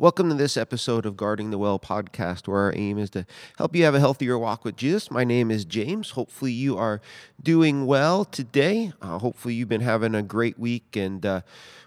Welcome 0.00 0.28
to 0.28 0.36
this 0.36 0.56
episode 0.56 1.06
of 1.06 1.16
Guarding 1.16 1.50
the 1.50 1.58
Well 1.58 1.80
podcast, 1.80 2.46
where 2.46 2.60
our 2.60 2.72
aim 2.76 2.98
is 2.98 3.10
to 3.10 3.26
help 3.56 3.74
you 3.74 3.82
have 3.82 3.96
a 3.96 3.98
healthier 3.98 4.38
walk 4.38 4.64
with 4.64 4.76
Jesus. 4.76 5.10
My 5.10 5.24
name 5.24 5.50
is 5.50 5.64
James. 5.64 6.10
Hopefully, 6.10 6.52
you 6.52 6.78
are 6.78 7.00
doing 7.42 7.84
well 7.84 8.24
today. 8.24 8.92
Uh, 9.02 9.18
hopefully, 9.18 9.54
you've 9.54 9.68
been 9.68 9.80
having 9.80 10.14
a 10.14 10.22
great 10.22 10.56
week. 10.56 10.94
And 10.94 11.26
uh, 11.26 11.40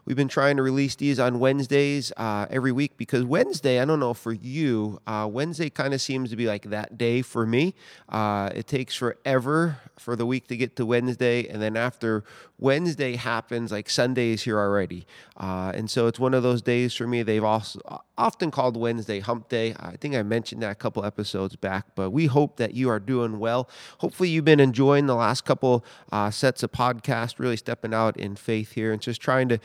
we've 0.04 0.18
been 0.18 0.28
trying 0.28 0.58
to 0.58 0.62
release 0.62 0.96
these 0.96 1.22
on 1.22 1.40
Wednesdays 1.40 2.12
uh, 2.18 2.48
every 2.50 2.74
week 2.74 2.98
because 2.98 3.24
Wednesday, 3.24 3.80
I 3.80 3.86
don't 3.86 4.02
know 4.02 4.14
for 4.14 4.34
you, 4.34 5.00
uh, 5.08 5.30
Wednesday 5.32 5.70
kind 5.70 5.94
of 5.94 6.02
seems 6.02 6.32
to 6.32 6.36
be 6.36 6.48
like 6.48 6.64
that 6.64 6.98
day 6.98 7.22
for 7.22 7.46
me. 7.46 7.76
Uh, 8.10 8.50
it 8.54 8.68
takes 8.68 8.94
forever 8.94 9.78
for 9.98 10.18
the 10.18 10.26
week 10.26 10.48
to 10.48 10.58
get 10.58 10.76
to 10.76 10.86
Wednesday. 10.86 11.48
And 11.48 11.62
then 11.62 11.78
after 11.78 12.26
Wednesday 12.60 13.16
happens, 13.16 13.72
like 13.72 13.90
Sunday 13.90 14.32
is 14.32 14.44
here 14.44 14.60
already. 14.60 15.06
Uh, 15.38 15.72
and 15.74 15.90
so 15.90 16.08
it's 16.08 16.20
one 16.20 16.34
of 16.34 16.44
those 16.44 16.62
days 16.62 16.94
for 16.94 17.08
me. 17.08 17.24
They've 17.24 17.42
also 17.42 17.80
often 18.18 18.52
called 18.52 18.78
Wednesday 18.78 19.20
Hump 19.20 19.50
Day. 19.50 19.74
I 19.80 19.96
think 19.98 20.16
I 20.16 20.24
mentioned 20.24 20.62
that 20.62 20.72
a 20.72 20.76
couple 20.76 21.04
episodes 21.04 21.56
back, 21.56 21.96
but 21.96 22.12
we 22.12 22.28
hope 22.28 22.58
that 22.58 22.74
you 22.74 22.90
are 22.90 23.00
doing 23.00 23.40
well. 23.40 23.70
Hopefully, 24.00 24.30
you've 24.30 24.46
been 24.46 24.60
enjoying 24.60 25.08
the 25.08 25.16
last 25.16 25.46
couple 25.46 25.84
uh, 26.12 26.30
sets 26.30 26.64
of 26.64 26.72
podcasts, 26.72 27.40
really 27.40 27.58
stepping 27.58 27.94
out 27.94 28.18
in 28.18 28.36
faith 28.36 28.74
here 28.74 28.92
and 28.92 29.02
just 29.02 29.22
trying 29.22 29.50
to 29.50 29.60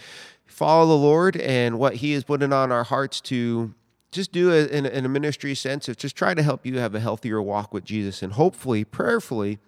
follow 0.47 0.87
the 0.87 0.97
Lord 0.97 1.37
and 1.37 1.79
what 1.79 1.97
He 1.97 2.13
is 2.13 2.25
putting 2.25 2.53
on 2.53 2.73
our 2.73 2.85
hearts 2.85 3.21
to 3.23 3.75
just 4.13 4.33
do 4.33 4.51
it 4.51 4.71
in, 4.71 4.87
in 4.87 5.05
a 5.05 5.09
ministry 5.09 5.55
sense 5.55 5.89
of 5.89 5.97
just 5.97 6.17
try 6.17 6.33
to 6.33 6.43
help 6.43 6.65
you 6.65 6.79
have 6.79 6.95
a 6.95 7.01
healthier 7.01 7.43
walk 7.43 7.75
with 7.75 7.85
Jesus 7.85 8.23
and 8.23 8.33
hopefully, 8.33 8.85
prayerfully, 8.85 9.59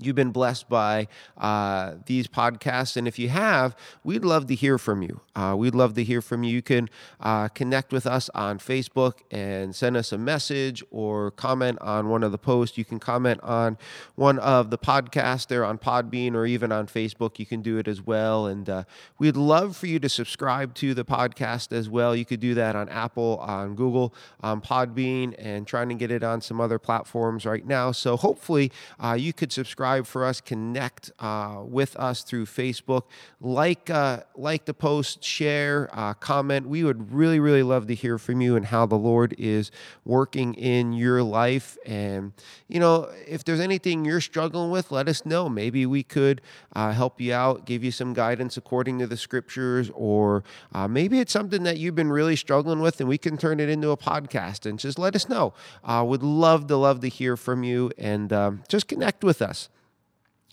you've 0.00 0.16
been 0.16 0.30
blessed 0.30 0.68
by 0.68 1.08
uh, 1.36 1.94
these 2.06 2.26
podcasts. 2.28 2.96
And 2.96 3.08
if 3.08 3.18
you 3.18 3.28
have, 3.28 3.76
we'd 4.04 4.24
love 4.24 4.46
to 4.46 4.54
hear 4.54 4.78
from 4.78 5.02
you. 5.02 5.20
Uh, 5.34 5.54
we'd 5.56 5.74
love 5.74 5.94
to 5.94 6.04
hear 6.04 6.22
from 6.22 6.44
you. 6.44 6.54
You 6.54 6.62
can 6.62 6.88
uh, 7.20 7.48
connect 7.48 7.92
with 7.92 8.06
us 8.06 8.28
on 8.34 8.58
Facebook 8.58 9.14
and 9.30 9.74
send 9.74 9.96
us 9.96 10.12
a 10.12 10.18
message 10.18 10.82
or 10.90 11.30
comment 11.32 11.78
on 11.80 12.08
one 12.08 12.22
of 12.22 12.32
the 12.32 12.38
posts. 12.38 12.78
You 12.78 12.84
can 12.84 12.98
comment 12.98 13.40
on 13.42 13.78
one 14.14 14.38
of 14.38 14.70
the 14.70 14.78
podcasts 14.78 15.46
there 15.46 15.64
on 15.64 15.78
Podbean 15.78 16.34
or 16.34 16.46
even 16.46 16.72
on 16.72 16.86
Facebook. 16.86 17.38
You 17.38 17.46
can 17.46 17.62
do 17.62 17.78
it 17.78 17.88
as 17.88 18.00
well. 18.00 18.46
And 18.46 18.68
uh, 18.68 18.84
we'd 19.18 19.36
love 19.36 19.76
for 19.76 19.86
you 19.86 19.98
to 19.98 20.08
subscribe 20.08 20.74
to 20.74 20.94
the 20.94 21.04
podcast 21.04 21.72
as 21.72 21.88
well. 21.88 22.14
You 22.14 22.24
could 22.24 22.40
do 22.40 22.54
that 22.54 22.76
on 22.76 22.88
Apple, 22.88 23.38
on 23.38 23.74
Google, 23.74 24.14
on 24.40 24.60
Podbean, 24.60 25.34
and 25.38 25.66
trying 25.66 25.88
to 25.88 25.94
get 25.94 26.10
it 26.10 26.22
on 26.22 26.40
some 26.40 26.60
other 26.60 26.78
platforms 26.78 27.46
right 27.46 27.66
now. 27.66 27.92
So 27.92 28.16
hopefully 28.16 28.72
uh, 28.98 29.16
you 29.18 29.32
could 29.32 29.52
subscribe 29.52 29.87
subscribe 29.88 30.06
for 30.06 30.24
us, 30.24 30.40
connect 30.40 31.10
uh, 31.18 31.62
with 31.64 31.96
us 31.96 32.22
through 32.22 32.44
Facebook, 32.46 33.04
like 33.40 33.88
uh, 33.90 34.20
like 34.36 34.64
the 34.66 34.74
post, 34.74 35.24
share, 35.24 35.88
uh, 35.92 36.14
comment. 36.14 36.68
We 36.68 36.84
would 36.84 37.12
really, 37.12 37.40
really 37.40 37.62
love 37.62 37.86
to 37.86 37.94
hear 37.94 38.18
from 38.18 38.40
you 38.40 38.56
and 38.56 38.66
how 38.66 38.86
the 38.86 38.96
Lord 38.96 39.34
is 39.38 39.70
working 40.04 40.54
in 40.54 40.92
your 40.92 41.22
life. 41.22 41.78
And 41.86 42.32
you 42.68 42.80
know, 42.80 43.08
if 43.26 43.44
there's 43.44 43.60
anything 43.60 44.04
you're 44.04 44.20
struggling 44.20 44.70
with, 44.70 44.92
let 44.92 45.08
us 45.08 45.24
know. 45.24 45.48
Maybe 45.48 45.86
we 45.86 46.02
could 46.02 46.40
uh, 46.74 46.92
help 46.92 47.20
you 47.20 47.32
out, 47.32 47.64
give 47.64 47.82
you 47.82 47.90
some 47.90 48.12
guidance 48.12 48.56
according 48.56 48.98
to 48.98 49.06
the 49.06 49.16
scriptures, 49.16 49.90
or 49.94 50.44
uh, 50.72 50.86
maybe 50.86 51.20
it's 51.20 51.32
something 51.32 51.62
that 51.64 51.78
you've 51.78 51.94
been 51.94 52.12
really 52.12 52.36
struggling 52.36 52.80
with, 52.80 53.00
and 53.00 53.08
we 53.08 53.18
can 53.18 53.38
turn 53.38 53.58
it 53.60 53.68
into 53.68 53.90
a 53.90 53.96
podcast. 53.96 54.66
And 54.66 54.78
just 54.78 54.98
let 54.98 55.14
us 55.14 55.28
know. 55.28 55.54
Uh, 55.82 56.04
would 56.06 56.22
love 56.22 56.66
to 56.66 56.76
love 56.76 57.00
to 57.00 57.08
hear 57.08 57.36
from 57.36 57.62
you 57.64 57.90
and 57.96 58.32
um, 58.32 58.62
just 58.68 58.86
connect 58.88 59.24
with 59.24 59.40
us. 59.40 59.68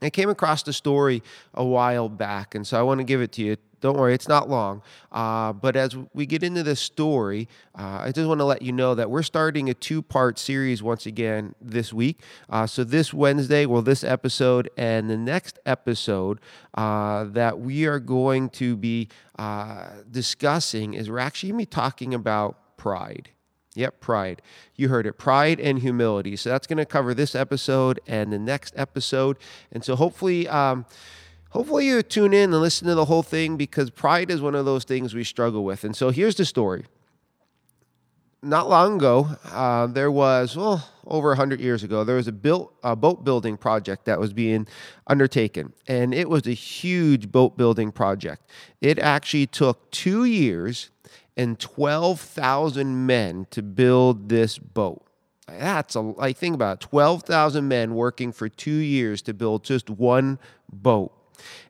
I 0.05 0.09
came 0.09 0.29
across 0.29 0.63
the 0.63 0.73
story 0.73 1.23
a 1.53 1.63
while 1.63 2.09
back, 2.09 2.55
and 2.55 2.65
so 2.65 2.79
I 2.79 2.83
want 2.83 2.99
to 2.99 3.03
give 3.03 3.21
it 3.21 3.31
to 3.33 3.41
you. 3.41 3.57
Don't 3.81 3.97
worry, 3.97 4.15
it's 4.15 4.27
not 4.27 4.49
long. 4.49 4.81
Uh, 5.11 5.53
but 5.53 5.75
as 5.75 5.95
we 6.13 6.25
get 6.25 6.41
into 6.41 6.63
this 6.63 6.79
story, 6.79 7.47
uh, 7.77 7.99
I 8.01 8.11
just 8.11 8.27
want 8.27 8.39
to 8.39 8.45
let 8.45 8.61
you 8.61 8.71
know 8.71 8.95
that 8.95 9.11
we're 9.11 9.21
starting 9.21 9.69
a 9.69 9.73
two 9.73 10.01
part 10.01 10.39
series 10.39 10.81
once 10.81 11.05
again 11.05 11.53
this 11.61 11.93
week. 11.93 12.21
Uh, 12.49 12.65
so, 12.65 12.83
this 12.83 13.13
Wednesday, 13.13 13.65
well, 13.65 13.81
this 13.83 14.03
episode 14.03 14.69
and 14.77 15.09
the 15.09 15.17
next 15.17 15.59
episode 15.65 16.39
uh, 16.73 17.25
that 17.25 17.59
we 17.59 17.85
are 17.85 17.99
going 17.99 18.49
to 18.51 18.75
be 18.75 19.07
uh, 19.37 19.87
discussing 20.09 20.93
is 20.95 21.09
we're 21.09 21.19
actually 21.19 21.49
going 21.49 21.59
to 21.59 21.69
be 21.69 21.75
talking 21.75 22.13
about 22.13 22.77
pride. 22.77 23.29
Yep, 23.75 23.99
pride. 23.99 24.41
You 24.75 24.87
heard 24.87 25.05
it. 25.05 25.13
Pride 25.17 25.59
and 25.59 25.79
humility. 25.79 26.35
So 26.37 26.49
that's 26.49 26.65
going 26.65 26.77
to 26.77 26.85
cover 26.85 27.13
this 27.13 27.35
episode 27.35 27.99
and 28.07 28.31
the 28.31 28.39
next 28.39 28.73
episode. 28.77 29.37
And 29.71 29.83
so 29.83 29.95
hopefully, 29.97 30.47
um, 30.47 30.85
hopefully 31.49 31.87
you 31.87 32.01
tune 32.01 32.33
in 32.33 32.53
and 32.53 32.61
listen 32.61 32.87
to 32.87 32.95
the 32.95 33.05
whole 33.05 33.23
thing 33.23 33.57
because 33.57 33.89
pride 33.89 34.31
is 34.31 34.41
one 34.41 34.55
of 34.55 34.65
those 34.65 34.85
things 34.85 35.13
we 35.13 35.25
struggle 35.25 35.63
with. 35.65 35.83
And 35.83 35.95
so 35.95 36.09
here's 36.09 36.35
the 36.35 36.45
story. 36.45 36.85
Not 38.41 38.69
long 38.69 38.97
ago, 38.97 39.27
uh, 39.51 39.87
there 39.87 40.11
was 40.11 40.55
well 40.55 40.87
over 41.07 41.33
hundred 41.33 41.59
years 41.59 41.83
ago. 41.83 42.03
There 42.03 42.17
was 42.17 42.27
a 42.27 42.31
built 42.31 42.75
a 42.83 42.95
boat 42.95 43.23
building 43.23 43.57
project 43.57 44.05
that 44.05 44.19
was 44.19 44.33
being 44.33 44.67
undertaken, 45.07 45.73
and 45.87 46.13
it 46.13 46.29
was 46.29 46.45
a 46.45 46.51
huge 46.51 47.31
boat 47.31 47.57
building 47.57 47.91
project. 47.91 48.47
It 48.81 48.99
actually 48.99 49.47
took 49.47 49.89
two 49.89 50.25
years 50.25 50.91
and 51.37 51.59
12,000 51.59 53.05
men 53.05 53.47
to 53.51 53.61
build 53.61 54.29
this 54.29 54.57
boat. 54.57 55.05
That's 55.47 55.95
a, 55.95 56.33
think 56.33 56.55
about 56.55 56.83
it, 56.83 56.87
12,000 56.87 57.67
men 57.67 57.93
working 57.93 58.31
for 58.31 58.49
two 58.49 58.71
years 58.71 59.21
to 59.23 59.33
build 59.33 59.63
just 59.63 59.89
one 59.89 60.39
boat. 60.71 61.11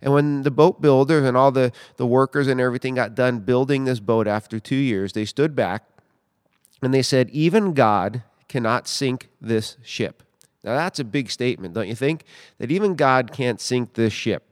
And 0.01 0.13
when 0.13 0.43
the 0.43 0.51
boat 0.51 0.81
builders 0.81 1.25
and 1.25 1.35
all 1.35 1.51
the, 1.51 1.71
the 1.97 2.05
workers 2.05 2.47
and 2.47 2.61
everything 2.61 2.95
got 2.95 3.15
done 3.15 3.39
building 3.39 3.85
this 3.85 3.99
boat 3.99 4.27
after 4.27 4.59
two 4.59 4.75
years, 4.75 5.13
they 5.13 5.25
stood 5.25 5.55
back 5.55 5.83
and 6.81 6.93
they 6.93 7.01
said, 7.01 7.29
Even 7.31 7.73
God 7.73 8.23
cannot 8.47 8.87
sink 8.87 9.29
this 9.41 9.77
ship. 9.83 10.23
Now, 10.63 10.75
that's 10.75 10.99
a 10.99 11.03
big 11.03 11.29
statement, 11.29 11.73
don't 11.73 11.87
you 11.87 11.95
think? 11.95 12.23
That 12.57 12.71
even 12.71 12.95
God 12.95 13.31
can't 13.31 13.61
sink 13.61 13.93
this 13.93 14.13
ship. 14.13 14.43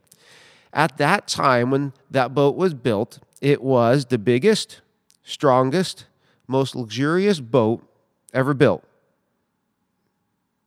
At 0.72 0.98
that 0.98 1.28
time, 1.28 1.72
when 1.72 1.94
that 2.12 2.34
boat 2.34 2.56
was 2.56 2.74
built, 2.74 3.20
it 3.42 3.62
was 3.64 4.06
the 4.06 4.18
biggest, 4.18 4.82
strongest, 5.24 6.06
most 6.48 6.76
luxurious 6.76 7.40
boat 7.40 7.88
ever 8.34 8.54
built. 8.54 8.84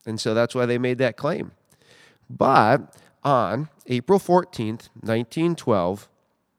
And 0.06 0.20
so 0.20 0.34
that's 0.34 0.54
why 0.54 0.66
they 0.66 0.78
made 0.78 0.98
that 0.98 1.16
claim. 1.16 1.52
But 2.30 2.94
on 3.22 3.68
April 3.86 4.18
14th, 4.18 4.88
1912, 5.00 6.08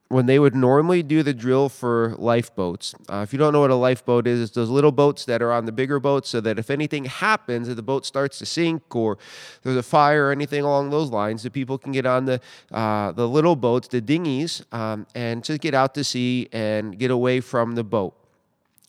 when 0.09 0.25
they 0.25 0.39
would 0.39 0.55
normally 0.55 1.03
do 1.03 1.21
the 1.21 1.33
drill 1.33 1.67
for 1.67 2.15
lifeboats. 2.17 2.95
Uh, 3.09 3.17
if 3.17 3.33
you 3.33 3.39
don't 3.39 3.51
know 3.51 3.59
what 3.59 3.71
a 3.71 3.75
lifeboat 3.75 4.25
is, 4.25 4.41
it's 4.41 4.51
those 4.51 4.69
little 4.69 4.91
boats 4.91 5.25
that 5.25 5.41
are 5.41 5.51
on 5.51 5.65
the 5.65 5.71
bigger 5.71 5.99
boats 5.99 6.29
so 6.29 6.39
that 6.39 6.57
if 6.57 6.69
anything 6.69 7.05
happens, 7.05 7.67
if 7.67 7.75
the 7.75 7.83
boat 7.83 8.05
starts 8.05 8.39
to 8.39 8.45
sink 8.45 8.95
or 8.95 9.17
there's 9.63 9.75
a 9.75 9.83
fire 9.83 10.27
or 10.27 10.31
anything 10.31 10.63
along 10.63 10.91
those 10.91 11.09
lines, 11.09 11.43
the 11.43 11.51
people 11.51 11.77
can 11.77 11.91
get 11.91 12.05
on 12.05 12.25
the, 12.25 12.39
uh, 12.71 13.11
the 13.11 13.27
little 13.27 13.55
boats, 13.55 13.89
the 13.89 13.99
dinghies, 13.99 14.63
um, 14.71 15.05
and 15.13 15.43
just 15.43 15.59
get 15.59 15.73
out 15.73 15.93
to 15.93 16.03
sea 16.03 16.47
and 16.53 16.97
get 16.97 17.11
away 17.11 17.41
from 17.41 17.75
the 17.75 17.83
boat. 17.83 18.15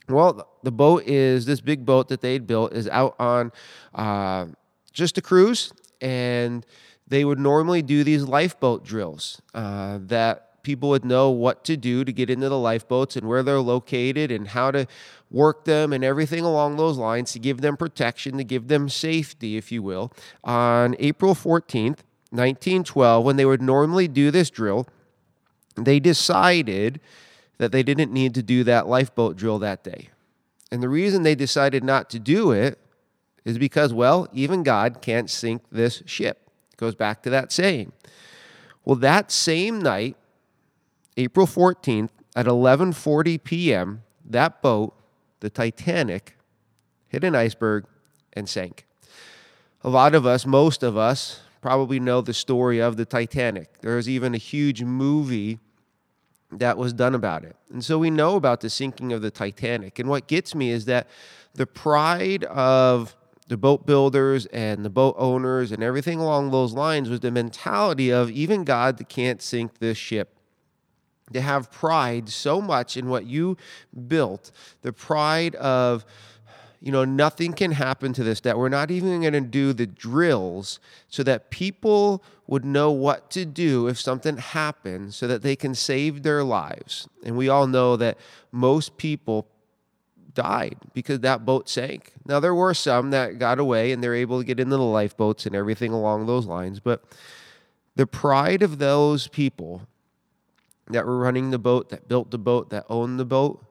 Well, 0.09 0.49
the 0.63 0.73
boat 0.73 1.03
is 1.07 1.47
this 1.47 1.61
big 1.61 1.85
boat 1.85 2.09
that 2.09 2.21
they'd 2.21 2.47
built 2.47 2.73
is 2.73 2.89
out 2.89 3.15
on 3.19 3.53
uh, 3.95 4.47
just 4.93 5.19
a 5.19 5.21
cruise, 5.21 5.73
and 6.01 6.65
they 7.09 7.25
would 7.25 7.39
normally 7.39 7.83
do 7.83 8.05
these 8.05 8.23
lifeboat 8.23 8.85
drills 8.85 9.43
uh, 9.55 9.99
that 10.03 10.48
people 10.69 10.91
would 10.91 11.03
know 11.03 11.31
what 11.31 11.65
to 11.65 11.79
do 11.79 12.05
to 12.05 12.13
get 12.13 12.29
into 12.29 12.47
the 12.47 12.59
lifeboats 12.59 13.17
and 13.17 13.27
where 13.27 13.43
they're 13.43 13.59
located 13.59 14.31
and 14.31 14.49
how 14.49 14.71
to 14.71 14.87
work 15.31 15.65
them 15.65 15.95
and 15.95 16.05
everything 16.05 16.45
along 16.45 16.77
those 16.77 16.99
lines 16.99 17.33
to 17.33 17.39
give 17.39 17.63
them 17.63 17.75
protection, 17.75 18.37
to 18.37 18.45
give 18.45 18.69
them 18.69 18.87
safety, 18.87 19.57
if 19.57 19.73
you 19.73 19.83
will. 19.83 20.13
On 20.45 20.95
April 20.99 21.35
14th, 21.35 22.05
1912, 22.29 23.25
when 23.25 23.37
they 23.37 23.47
would 23.47 23.63
normally 23.63 24.07
do 24.09 24.31
this 24.31 24.51
drill, 24.51 24.87
they 25.75 25.99
decided 25.99 27.01
that 27.57 27.73
they 27.73 27.83
didn't 27.83 28.13
need 28.13 28.35
to 28.35 28.43
do 28.43 28.63
that 28.65 28.87
lifeboat 28.87 29.39
drill 29.39 29.59
that 29.59 29.83
day. 29.83 30.11
And 30.71 30.83
the 30.83 30.91
reason 30.91 31.23
they 31.23 31.35
decided 31.35 31.83
not 31.83 32.11
to 32.11 32.19
do 32.19 32.51
it 32.53 32.79
is 33.47 33.57
because, 33.57 33.95
well, 33.95 34.29
even 34.35 34.63
God 34.63 35.01
can't 35.01 35.31
sink 35.31 35.63
this 35.73 36.03
ship. 36.05 36.51
It 36.75 36.77
goes 36.77 36.95
back 36.95 37.23
to 37.23 37.31
that 37.31 37.53
saying. 37.53 37.93
Well, 38.85 38.97
that 38.97 39.33
same 39.33 39.81
night, 39.81 40.17
April 41.19 41.47
14th 41.47 42.11
at 42.37 42.47
11:40 42.47 43.43
p.m., 43.43 44.03
that 44.25 44.63
boat, 44.63 44.95
the 45.41 45.51
Titanic, 45.51 46.37
hit 47.09 47.25
an 47.25 47.35
iceberg 47.35 47.87
and 48.33 48.49
sank. 48.49 48.87
A 49.83 49.89
lot 49.89 50.15
of 50.15 50.25
us, 50.25 50.47
most 50.47 50.85
of 50.85 50.97
us, 50.97 51.41
probably 51.61 51.99
know 51.99 52.21
the 52.21 52.33
story 52.33 52.79
of 52.79 52.97
the 52.97 53.05
Titanic. 53.05 53.81
There's 53.81 54.09
even 54.09 54.33
a 54.33 54.39
huge 54.39 54.85
movie 54.85 55.59
that 56.53 56.79
was 56.79 56.93
done 56.93 57.17
about 57.17 57.45
it. 57.45 57.57
And 57.73 57.85
so 57.85 57.99
we 57.99 58.11
know 58.11 58.37
about 58.37 58.61
the 58.61 58.71
sinking 58.71 59.13
of 59.13 59.21
the 59.21 59.31
Titanic. 59.33 59.99
And 59.99 60.09
what 60.09 60.29
gets 60.29 60.55
me 60.55 60.71
is 60.71 60.85
that 60.85 61.09
the 61.55 61.67
pride 61.67 62.45
of 62.45 63.17
the 63.49 63.57
boat 63.57 63.87
builders 63.87 64.47
and 64.47 64.85
the 64.85 64.91
boat 64.91 65.17
owners 65.19 65.73
and 65.73 65.83
everything 65.83 66.21
along 66.21 66.51
those 66.51 66.75
lines 66.75 67.09
was 67.09 67.21
the 67.21 67.31
mentality 67.31 68.11
of 68.11 68.31
even 68.31 68.63
God 68.63 69.05
can't 69.09 69.43
sink 69.43 69.79
this 69.79 69.99
ship. 69.99 70.38
To 71.33 71.41
have 71.41 71.71
pride 71.71 72.29
so 72.29 72.61
much 72.61 72.97
in 72.97 73.09
what 73.09 73.27
you 73.27 73.57
built, 74.07 74.51
the 74.83 74.93
pride 74.93 75.55
of, 75.57 76.05
you 76.81 76.93
know, 76.93 77.05
nothing 77.05 77.53
can 77.53 77.73
happen 77.73 78.13
to 78.13 78.23
this, 78.23 78.41
that 78.41 78.57
we're 78.57 78.69
not 78.69 78.91
even 78.91 79.21
going 79.21 79.33
to 79.33 79.41
do 79.41 79.73
the 79.73 79.87
drills 79.87 80.79
so 81.09 81.23
that 81.23 81.51
people 81.51 82.23
would 82.47 82.65
know 82.65 82.91
what 82.91 83.31
to 83.31 83.45
do 83.45 83.89
if 83.89 84.01
something 84.01 84.37
happens 84.37 85.17
so 85.17 85.27
that 85.27 85.43
they 85.43 85.57
can 85.57 85.75
save 85.75 86.23
their 86.23 86.45
lives. 86.45 87.09
And 87.25 87.37
we 87.37 87.49
all 87.49 87.67
know 87.67 87.97
that 87.97 88.17
most 88.53 88.97
people 88.97 89.49
died 90.35 90.77
because 90.95 91.21
that 91.21 91.45
boat 91.45 91.69
sank. 91.69 92.13
Now, 92.25 92.39
there 92.39 92.55
were 92.55 92.75
some 92.75 93.11
that 93.11 93.41
got 93.41 93.59
away 93.59 93.91
and 93.91 94.03
they're 94.03 94.15
able 94.15 94.39
to 94.39 94.45
get 94.45 94.61
into 94.61 94.77
the 94.77 94.83
lifeboats 94.83 95.47
and 95.47 95.57
everything 95.57 95.93
along 95.93 96.27
those 96.27 96.47
lines, 96.47 96.79
but 96.79 97.03
the 97.97 98.07
pride 98.07 98.63
of 98.63 98.79
those 98.79 99.27
people 99.27 99.83
that 100.91 101.07
were 101.07 101.19
running 101.19 101.51
the 101.51 101.59
boat, 101.59 101.89
that 101.91 102.09
built 102.09 102.31
the 102.31 102.39
boat, 102.39 102.71
that 102.71 102.85
owned 102.89 103.19
the 103.19 103.25
boat, 103.25 103.65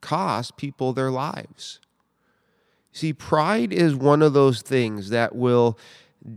cost 0.00 0.56
people 0.56 0.92
their 0.92 1.10
lives. 1.10 1.80
See, 2.92 3.12
pride 3.12 3.72
is 3.72 3.94
one 3.94 4.22
of 4.22 4.32
those 4.32 4.62
things 4.62 5.10
that 5.10 5.34
will 5.34 5.78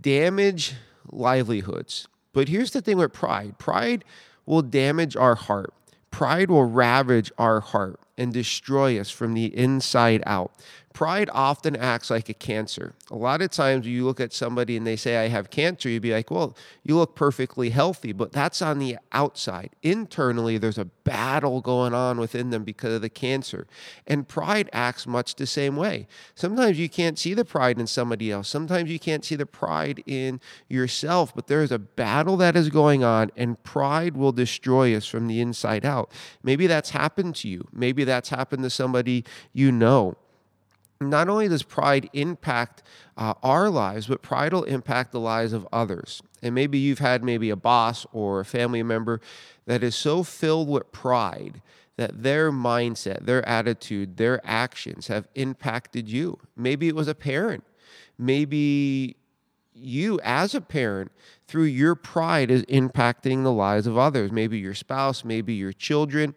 damage 0.01 0.74
livelihoods. 1.12 2.07
But 2.31 2.48
here's 2.48 2.71
the 2.71 2.81
thing 2.81 2.98
with 2.98 3.13
pride 3.13 3.57
pride 3.57 4.04
will 4.45 4.62
damage 4.62 5.15
our 5.15 5.36
heart, 5.36 5.74
pride 6.12 6.50
will 6.50 6.66
ravage 6.66 7.31
our 7.38 7.59
heart 7.59 8.00
and 8.18 8.33
destroy 8.33 9.00
us 9.00 9.10
from 9.10 9.33
the 9.33 9.45
inside 9.57 10.24
out. 10.25 10.51
Pride 10.94 11.27
often 11.33 11.75
acts 11.75 12.12
like 12.12 12.30
a 12.30 12.36
cancer. 12.36 12.94
A 13.10 13.15
lot 13.15 13.42
of 13.42 13.50
times 13.50 13.88
you 13.88 14.06
look 14.06 14.19
at 14.19 14.31
somebody 14.31 14.77
and 14.77 14.86
they 14.86 14.95
say, 14.95 15.18
I 15.18 15.27
have 15.27 15.50
cancer, 15.50 15.89
you'd 15.89 16.04
be 16.04 16.13
like, 16.13 16.30
well, 16.30 16.56
you 16.83 16.95
look 16.95 17.15
perfectly 17.15 17.71
healthy, 17.71 18.12
but 18.12 18.31
that's 18.31 18.62
on 18.62 18.77
the 18.77 18.98
outside. 19.12 19.71
Internally, 19.81 20.60
there's 20.60 20.77
a 20.77 20.86
battle 20.86 21.62
going 21.62 21.95
on 21.95 22.19
within 22.19 22.51
them 22.51 22.63
because 22.63 22.94
of 22.94 23.01
the 23.01 23.10
cancer. 23.10 23.65
And 24.06 24.27
pride 24.27 24.69
acts 24.71 25.07
much 25.07 25.33
the 25.33 25.48
same 25.48 25.75
way. 25.75 26.07
Sometimes 26.36 26.77
you 26.77 26.89
can't 26.89 27.18
see 27.18 27.33
the 27.33 27.44
pride 27.44 27.80
in 27.80 27.88
somebody 27.88 28.31
else, 28.31 28.48
sometimes 28.48 28.92
you 28.92 29.00
can't 29.00 29.25
see 29.25 29.36
the 29.36 29.48
pride 29.48 30.04
in 30.06 30.39
yourself, 30.69 31.33
but 31.33 31.48
there's 31.48 31.71
a 31.71 31.80
battle 31.80 32.38
that 32.38 32.56
is 32.56 32.69
going 32.69 33.04
on, 33.04 33.31
and 33.36 33.62
pride 33.63 34.16
will 34.16 34.31
destroy 34.31 34.95
us 34.95 35.07
from 35.07 35.25
the 35.25 35.42
inside 35.42 35.86
out. 35.86 36.12
Maybe 36.44 36.68
that's 36.68 36.92
happened 36.92 37.36
to 37.38 37.48
you, 37.48 37.68
maybe 37.74 38.02
that's 38.03 38.29
happened 38.29 38.63
to 38.63 38.69
somebody 38.69 39.23
you 39.53 39.71
know 39.71 40.15
not 41.09 41.29
only 41.29 41.47
does 41.47 41.63
pride 41.63 42.09
impact 42.13 42.83
uh, 43.17 43.33
our 43.44 43.69
lives, 43.69 44.07
but 44.07 44.21
pride 44.21 44.53
will 44.53 44.63
impact 44.63 45.11
the 45.11 45.19
lives 45.19 45.53
of 45.53 45.67
others. 45.71 46.21
And 46.41 46.55
maybe 46.55 46.77
you've 46.77 47.00
had 47.00 47.23
maybe 47.23 47.50
a 47.50 47.55
boss 47.55 48.05
or 48.11 48.39
a 48.39 48.45
family 48.45 48.83
member 48.83 49.21
that 49.65 49.83
is 49.83 49.95
so 49.95 50.23
filled 50.23 50.69
with 50.69 50.91
pride 50.91 51.61
that 51.95 52.23
their 52.23 52.51
mindset, 52.51 53.25
their 53.25 53.47
attitude, 53.47 54.17
their 54.17 54.41
actions 54.44 55.07
have 55.07 55.27
impacted 55.35 56.09
you. 56.09 56.39
Maybe 56.56 56.88
it 56.88 56.95
was 56.95 57.07
a 57.07 57.15
parent. 57.15 57.63
Maybe 58.17 59.15
you, 59.75 60.19
as 60.23 60.56
a 60.56 60.61
parent, 60.61 61.11
through 61.47 61.63
your 61.63 61.95
pride, 61.95 62.49
is 62.49 62.63
impacting 62.63 63.44
the 63.44 63.51
lives 63.51 63.85
of 63.85 63.97
others. 63.97 64.31
Maybe 64.31 64.57
your 64.57 64.73
spouse, 64.73 65.23
maybe 65.23 65.53
your 65.53 65.73
children 65.73 66.35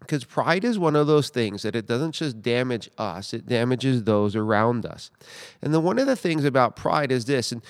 because 0.00 0.24
pride 0.24 0.64
is 0.64 0.78
one 0.78 0.96
of 0.96 1.06
those 1.06 1.28
things 1.28 1.62
that 1.62 1.74
it 1.76 1.86
doesn't 1.86 2.12
just 2.12 2.40
damage 2.40 2.88
us, 2.98 3.34
it 3.34 3.46
damages 3.46 4.04
those 4.04 4.36
around 4.36 4.86
us. 4.86 5.10
And 5.60 5.74
then 5.74 5.82
one 5.82 5.98
of 5.98 6.06
the 6.06 6.16
things 6.16 6.44
about 6.44 6.76
pride 6.76 7.12
is 7.12 7.24
this, 7.24 7.52
and 7.52 7.62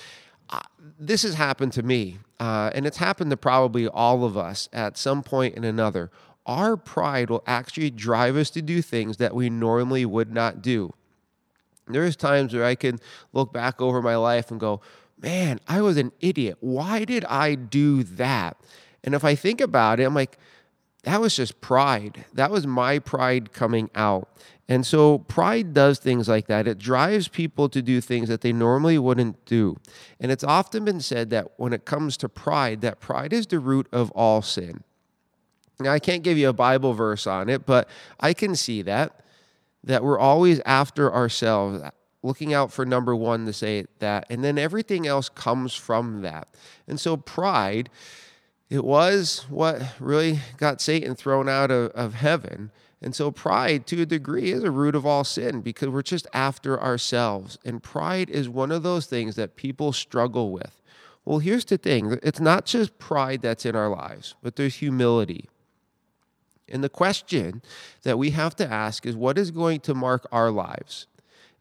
uh, 0.50 0.60
this 0.98 1.22
has 1.22 1.34
happened 1.34 1.72
to 1.74 1.82
me, 1.82 2.18
uh, 2.38 2.70
and 2.74 2.86
it's 2.86 2.98
happened 2.98 3.30
to 3.30 3.36
probably 3.36 3.88
all 3.88 4.24
of 4.24 4.36
us 4.36 4.68
at 4.72 4.96
some 4.96 5.22
point 5.22 5.56
in 5.56 5.64
another. 5.64 6.10
Our 6.46 6.76
pride 6.76 7.28
will 7.28 7.42
actually 7.46 7.90
drive 7.90 8.36
us 8.36 8.50
to 8.50 8.62
do 8.62 8.82
things 8.82 9.18
that 9.18 9.34
we 9.34 9.50
normally 9.50 10.06
would 10.06 10.32
not 10.32 10.62
do. 10.62 10.94
There's 11.86 12.16
times 12.16 12.54
where 12.54 12.64
I 12.64 12.74
can 12.74 12.98
look 13.32 13.52
back 13.52 13.80
over 13.80 14.00
my 14.00 14.16
life 14.16 14.50
and 14.50 14.60
go, 14.60 14.80
man, 15.20 15.60
I 15.66 15.80
was 15.80 15.96
an 15.96 16.12
idiot. 16.20 16.58
Why 16.60 17.04
did 17.04 17.24
I 17.24 17.54
do 17.54 18.02
that? 18.02 18.56
And 19.04 19.14
if 19.14 19.24
I 19.24 19.34
think 19.34 19.60
about 19.60 20.00
it, 20.00 20.04
I'm 20.04 20.14
like, 20.14 20.38
that 21.08 21.20
was 21.20 21.34
just 21.34 21.60
pride. 21.60 22.26
That 22.34 22.50
was 22.50 22.66
my 22.66 22.98
pride 22.98 23.52
coming 23.52 23.90
out. 23.94 24.28
And 24.68 24.86
so 24.86 25.18
pride 25.18 25.72
does 25.72 25.98
things 25.98 26.28
like 26.28 26.46
that. 26.48 26.68
It 26.68 26.78
drives 26.78 27.28
people 27.28 27.70
to 27.70 27.80
do 27.80 28.02
things 28.02 28.28
that 28.28 28.42
they 28.42 28.52
normally 28.52 28.98
wouldn't 28.98 29.44
do. 29.46 29.78
And 30.20 30.30
it's 30.30 30.44
often 30.44 30.84
been 30.84 31.00
said 31.00 31.30
that 31.30 31.52
when 31.56 31.72
it 31.72 31.86
comes 31.86 32.18
to 32.18 32.28
pride, 32.28 32.82
that 32.82 33.00
pride 33.00 33.32
is 33.32 33.46
the 33.46 33.58
root 33.58 33.88
of 33.90 34.10
all 34.10 34.42
sin. 34.42 34.84
Now, 35.80 35.92
I 35.92 35.98
can't 35.98 36.22
give 36.22 36.36
you 36.36 36.50
a 36.50 36.52
Bible 36.52 36.92
verse 36.92 37.26
on 37.26 37.48
it, 37.48 37.64
but 37.64 37.88
I 38.20 38.34
can 38.34 38.54
see 38.54 38.82
that 38.82 39.24
that 39.84 40.02
we're 40.02 40.18
always 40.18 40.60
after 40.66 41.12
ourselves, 41.12 41.82
looking 42.22 42.52
out 42.52 42.72
for 42.72 42.84
number 42.84 43.14
1 43.14 43.46
to 43.46 43.52
say 43.52 43.86
that, 44.00 44.26
and 44.28 44.42
then 44.44 44.58
everything 44.58 45.06
else 45.06 45.28
comes 45.28 45.74
from 45.74 46.22
that. 46.22 46.48
And 46.86 46.98
so 46.98 47.16
pride 47.16 47.88
it 48.70 48.84
was 48.84 49.46
what 49.48 49.82
really 49.98 50.40
got 50.58 50.80
Satan 50.80 51.14
thrown 51.14 51.48
out 51.48 51.70
of, 51.70 51.90
of 51.92 52.14
heaven. 52.14 52.70
And 53.00 53.14
so, 53.14 53.30
pride, 53.30 53.86
to 53.86 54.02
a 54.02 54.06
degree, 54.06 54.50
is 54.50 54.64
a 54.64 54.70
root 54.70 54.94
of 54.94 55.06
all 55.06 55.24
sin 55.24 55.60
because 55.60 55.88
we're 55.88 56.02
just 56.02 56.26
after 56.34 56.80
ourselves. 56.80 57.58
And 57.64 57.82
pride 57.82 58.28
is 58.28 58.48
one 58.48 58.72
of 58.72 58.82
those 58.82 59.06
things 59.06 59.36
that 59.36 59.56
people 59.56 59.92
struggle 59.92 60.50
with. 60.50 60.82
Well, 61.24 61.38
here's 61.38 61.64
the 61.64 61.78
thing 61.78 62.18
it's 62.22 62.40
not 62.40 62.66
just 62.66 62.98
pride 62.98 63.42
that's 63.42 63.64
in 63.64 63.76
our 63.76 63.88
lives, 63.88 64.34
but 64.42 64.56
there's 64.56 64.76
humility. 64.76 65.48
And 66.68 66.84
the 66.84 66.88
question 66.88 67.62
that 68.02 68.18
we 68.18 68.30
have 68.30 68.54
to 68.56 68.70
ask 68.70 69.06
is 69.06 69.16
what 69.16 69.38
is 69.38 69.50
going 69.50 69.80
to 69.80 69.94
mark 69.94 70.26
our 70.32 70.50
lives? 70.50 71.06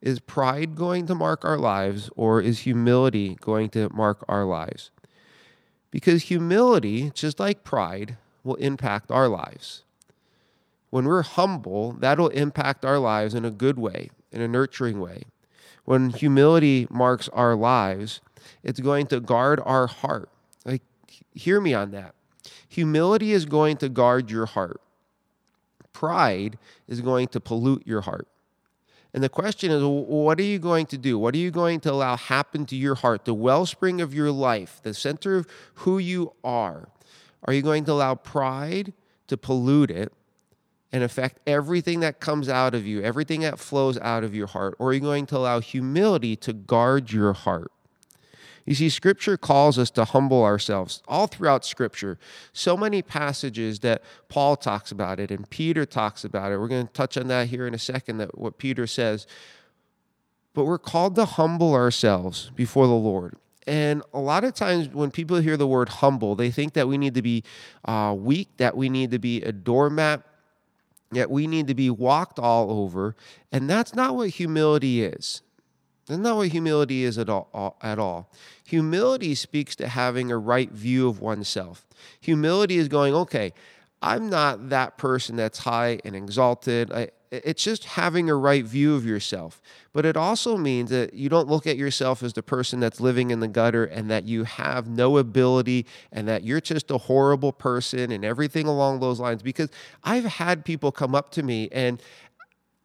Is 0.01 0.19
pride 0.19 0.75
going 0.75 1.07
to 1.07 1.15
mark 1.15 1.45
our 1.45 1.57
lives, 1.57 2.09
or 2.15 2.41
is 2.41 2.59
humility 2.59 3.35
going 3.41 3.69
to 3.69 3.89
mark 3.93 4.23
our 4.27 4.45
lives? 4.45 4.91
Because 5.91 6.23
humility, 6.23 7.11
just 7.13 7.39
like 7.39 7.63
pride, 7.63 8.17
will 8.43 8.55
impact 8.55 9.11
our 9.11 9.27
lives. 9.27 9.83
When 10.89 11.05
we're 11.05 11.23
humble, 11.23 11.93
that'll 11.93 12.29
impact 12.29 12.85
our 12.85 12.99
lives 12.99 13.33
in 13.33 13.45
a 13.45 13.51
good 13.51 13.77
way, 13.77 14.09
in 14.31 14.41
a 14.41 14.47
nurturing 14.47 14.99
way. 14.99 15.23
When 15.85 16.09
humility 16.09 16.87
marks 16.89 17.29
our 17.29 17.55
lives, 17.55 18.21
it's 18.63 18.79
going 18.79 19.07
to 19.07 19.19
guard 19.19 19.61
our 19.65 19.87
heart. 19.87 20.29
Like, 20.65 20.81
hear 21.33 21.61
me 21.61 21.73
on 21.73 21.91
that. 21.91 22.13
Humility 22.67 23.31
is 23.31 23.45
going 23.45 23.77
to 23.77 23.89
guard 23.89 24.29
your 24.29 24.45
heart. 24.45 24.81
Pride 25.93 26.57
is 26.87 27.01
going 27.01 27.29
to 27.29 27.39
pollute 27.39 27.83
your 27.85 28.01
heart. 28.01 28.27
And 29.13 29.23
the 29.23 29.29
question 29.29 29.71
is, 29.71 29.83
what 29.83 30.39
are 30.39 30.43
you 30.43 30.59
going 30.59 30.85
to 30.87 30.97
do? 30.97 31.17
What 31.17 31.33
are 31.33 31.39
you 31.39 31.51
going 31.51 31.79
to 31.81 31.91
allow 31.91 32.17
happen 32.17 32.65
to 32.67 32.75
your 32.75 32.95
heart, 32.95 33.25
the 33.25 33.33
wellspring 33.33 34.01
of 34.01 34.13
your 34.13 34.31
life, 34.31 34.79
the 34.83 34.93
center 34.93 35.37
of 35.37 35.47
who 35.75 35.97
you 35.97 36.33
are? 36.43 36.89
Are 37.43 37.53
you 37.53 37.61
going 37.61 37.85
to 37.85 37.93
allow 37.93 38.15
pride 38.15 38.93
to 39.27 39.37
pollute 39.37 39.91
it 39.91 40.11
and 40.91 41.03
affect 41.03 41.39
everything 41.47 41.99
that 42.01 42.19
comes 42.19 42.49
out 42.49 42.73
of 42.73 42.85
you, 42.85 43.01
everything 43.01 43.41
that 43.41 43.59
flows 43.59 43.97
out 43.99 44.23
of 44.23 44.35
your 44.35 44.47
heart? 44.47 44.75
Or 44.79 44.89
are 44.89 44.93
you 44.93 44.99
going 44.99 45.25
to 45.27 45.37
allow 45.37 45.59
humility 45.59 46.35
to 46.37 46.53
guard 46.53 47.11
your 47.11 47.33
heart? 47.33 47.71
You 48.67 48.75
see, 48.75 48.89
Scripture 48.89 49.37
calls 49.37 49.79
us 49.79 49.89
to 49.91 50.03
humble 50.03 50.43
ourselves 50.43 51.01
all 51.07 51.25
throughout 51.27 51.63
Scripture. 51.63 52.19
So 52.51 52.75
many 52.75 53.01
passages 53.01 53.79
that 53.79 54.03
Paul 54.27 54.57
talks 54.57 54.91
about 54.91 55.21
it 55.21 55.31
and 55.31 55.49
Peter 55.49 55.85
talks 55.85 56.25
about 56.25 56.51
it. 56.51 56.59
We're 56.59 56.67
going 56.67 56.85
to 56.85 56.93
touch 56.93 57.17
on 57.17 57.29
that 57.29 57.47
here 57.47 57.65
in 57.65 57.73
a 57.73 57.79
second, 57.79 58.17
that 58.17 58.37
what 58.37 58.57
Peter 58.57 58.85
says. 58.85 59.25
But 60.53 60.65
we're 60.65 60.79
called 60.79 61.15
to 61.15 61.23
humble 61.23 61.73
ourselves 61.73 62.51
before 62.55 62.87
the 62.87 62.93
Lord. 62.93 63.37
And 63.65 64.03
a 64.13 64.19
lot 64.19 64.43
of 64.43 64.53
times 64.53 64.89
when 64.89 65.11
people 65.11 65.37
hear 65.37 65.55
the 65.55 65.67
word 65.67 65.87
humble, 65.87 66.35
they 66.35 66.51
think 66.51 66.73
that 66.73 66.89
we 66.89 66.97
need 66.97 67.13
to 67.13 67.21
be 67.21 67.43
uh, 67.85 68.13
weak, 68.17 68.49
that 68.57 68.75
we 68.75 68.89
need 68.89 69.11
to 69.11 69.19
be 69.19 69.41
a 69.43 69.53
doormat, 69.53 70.23
that 71.11 71.31
we 71.31 71.47
need 71.47 71.67
to 71.67 71.73
be 71.73 71.89
walked 71.89 72.37
all 72.37 72.69
over. 72.69 73.15
And 73.49 73.69
that's 73.69 73.95
not 73.95 74.13
what 74.13 74.29
humility 74.29 75.03
is. 75.03 75.41
That's 76.07 76.19
not 76.19 76.37
what 76.37 76.47
humility 76.49 77.03
is 77.03 77.17
at 77.17 77.29
all, 77.29 77.77
at 77.81 77.99
all. 77.99 78.31
Humility 78.65 79.35
speaks 79.35 79.75
to 79.75 79.87
having 79.87 80.31
a 80.31 80.37
right 80.37 80.71
view 80.71 81.07
of 81.09 81.19
oneself. 81.19 81.85
Humility 82.21 82.77
is 82.77 82.87
going, 82.87 83.13
okay, 83.13 83.53
I'm 84.01 84.29
not 84.29 84.69
that 84.69 84.97
person 84.97 85.35
that's 85.35 85.59
high 85.59 85.99
and 86.05 86.15
exalted. 86.15 86.93
I, 86.93 87.09
it's 87.29 87.61
just 87.61 87.83
having 87.83 88.29
a 88.29 88.35
right 88.35 88.63
view 88.63 88.95
of 88.95 89.05
yourself. 89.05 89.61
But 89.91 90.05
it 90.05 90.15
also 90.15 90.55
means 90.55 90.91
that 90.91 91.13
you 91.13 91.27
don't 91.27 91.49
look 91.49 91.67
at 91.67 91.75
yourself 91.75 92.23
as 92.23 92.33
the 92.33 92.43
person 92.43 92.79
that's 92.79 93.01
living 93.01 93.31
in 93.31 93.41
the 93.41 93.47
gutter 93.47 93.83
and 93.83 94.09
that 94.09 94.23
you 94.23 94.45
have 94.45 94.87
no 94.87 95.17
ability 95.17 95.85
and 96.11 96.27
that 96.27 96.43
you're 96.43 96.61
just 96.61 96.89
a 96.89 96.97
horrible 96.97 97.51
person 97.51 98.11
and 98.11 98.23
everything 98.23 98.65
along 98.65 99.01
those 99.01 99.19
lines. 99.19 99.43
Because 99.43 99.69
I've 100.03 100.25
had 100.25 100.63
people 100.63 100.91
come 100.91 101.15
up 101.15 101.31
to 101.31 101.43
me 101.43 101.67
and 101.71 102.01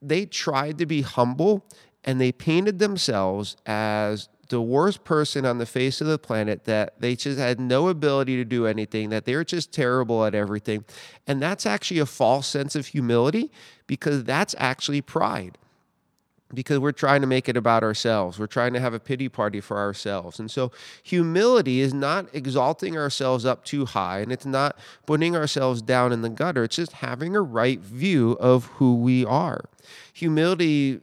they 0.00 0.26
tried 0.26 0.78
to 0.78 0.86
be 0.86 1.02
humble 1.02 1.64
and 2.04 2.20
they 2.20 2.32
painted 2.32 2.78
themselves 2.78 3.56
as 3.66 4.28
the 4.48 4.60
worst 4.60 5.04
person 5.04 5.46
on 5.46 5.58
the 5.58 5.66
face 5.66 6.00
of 6.00 6.06
the 6.06 6.18
planet, 6.18 6.64
that 6.64 7.00
they 7.00 7.16
just 7.16 7.38
had 7.38 7.58
no 7.58 7.88
ability 7.88 8.36
to 8.36 8.44
do 8.44 8.66
anything, 8.66 9.08
that 9.08 9.24
they 9.24 9.34
were 9.34 9.44
just 9.44 9.72
terrible 9.72 10.24
at 10.24 10.34
everything. 10.34 10.84
And 11.26 11.40
that's 11.40 11.64
actually 11.64 12.00
a 12.00 12.06
false 12.06 12.46
sense 12.46 12.76
of 12.76 12.88
humility 12.88 13.50
because 13.86 14.24
that's 14.24 14.54
actually 14.58 15.00
pride 15.00 15.56
because 16.54 16.78
we're 16.78 16.92
trying 16.92 17.20
to 17.20 17.26
make 17.26 17.48
it 17.48 17.56
about 17.56 17.82
ourselves. 17.82 18.38
We're 18.38 18.46
trying 18.46 18.72
to 18.74 18.80
have 18.80 18.94
a 18.94 19.00
pity 19.00 19.28
party 19.28 19.60
for 19.60 19.78
ourselves. 19.78 20.38
And 20.38 20.50
so 20.50 20.70
humility 21.02 21.80
is 21.80 21.94
not 21.94 22.26
exalting 22.32 22.96
ourselves 22.96 23.44
up 23.44 23.64
too 23.64 23.86
high 23.86 24.20
and 24.20 24.30
it's 24.30 24.46
not 24.46 24.78
putting 25.06 25.34
ourselves 25.34 25.82
down 25.82 26.12
in 26.12 26.22
the 26.22 26.28
gutter. 26.28 26.64
It's 26.64 26.76
just 26.76 26.92
having 26.92 27.34
a 27.34 27.40
right 27.40 27.80
view 27.80 28.32
of 28.32 28.66
who 28.66 28.96
we 28.96 29.24
are. 29.24 29.64
Humility 30.12 31.00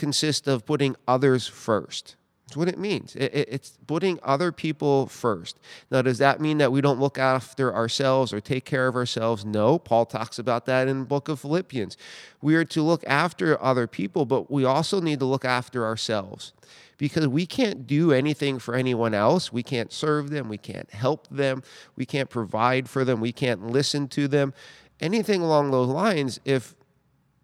consists 0.00 0.48
of 0.48 0.66
putting 0.66 0.96
others 1.06 1.46
first. 1.46 2.16
That's 2.46 2.56
what 2.56 2.68
it 2.68 2.78
means. 2.78 3.14
It, 3.14 3.32
it, 3.32 3.48
it's 3.48 3.78
putting 3.86 4.18
other 4.24 4.50
people 4.50 5.06
first. 5.06 5.60
Now, 5.88 6.02
does 6.02 6.18
that 6.18 6.40
mean 6.40 6.58
that 6.58 6.72
we 6.72 6.80
don't 6.80 6.98
look 6.98 7.16
after 7.16 7.72
ourselves 7.72 8.32
or 8.32 8.40
take 8.40 8.64
care 8.64 8.88
of 8.88 8.96
ourselves? 8.96 9.44
No. 9.44 9.78
Paul 9.78 10.06
talks 10.06 10.36
about 10.36 10.66
that 10.66 10.88
in 10.88 11.00
the 11.00 11.04
book 11.04 11.28
of 11.28 11.38
Philippians. 11.38 11.96
We 12.42 12.56
are 12.56 12.64
to 12.64 12.82
look 12.82 13.04
after 13.06 13.62
other 13.62 13.86
people, 13.86 14.24
but 14.24 14.50
we 14.50 14.64
also 14.64 15.00
need 15.00 15.20
to 15.20 15.26
look 15.26 15.44
after 15.44 15.84
ourselves 15.84 16.52
because 16.98 17.28
we 17.28 17.46
can't 17.46 17.86
do 17.86 18.10
anything 18.10 18.58
for 18.58 18.74
anyone 18.74 19.14
else. 19.14 19.52
We 19.52 19.62
can't 19.62 19.92
serve 19.92 20.30
them. 20.30 20.48
We 20.48 20.58
can't 20.58 20.90
help 20.90 21.28
them. 21.28 21.62
We 21.94 22.04
can't 22.04 22.30
provide 22.30 22.88
for 22.88 23.04
them. 23.04 23.20
We 23.20 23.32
can't 23.32 23.68
listen 23.68 24.08
to 24.08 24.26
them. 24.26 24.54
Anything 24.98 25.40
along 25.40 25.70
those 25.70 25.88
lines 25.88 26.40
if 26.44 26.74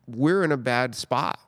we're 0.08 0.42
in 0.42 0.50
a 0.50 0.56
bad 0.56 0.96
spot 0.96 1.38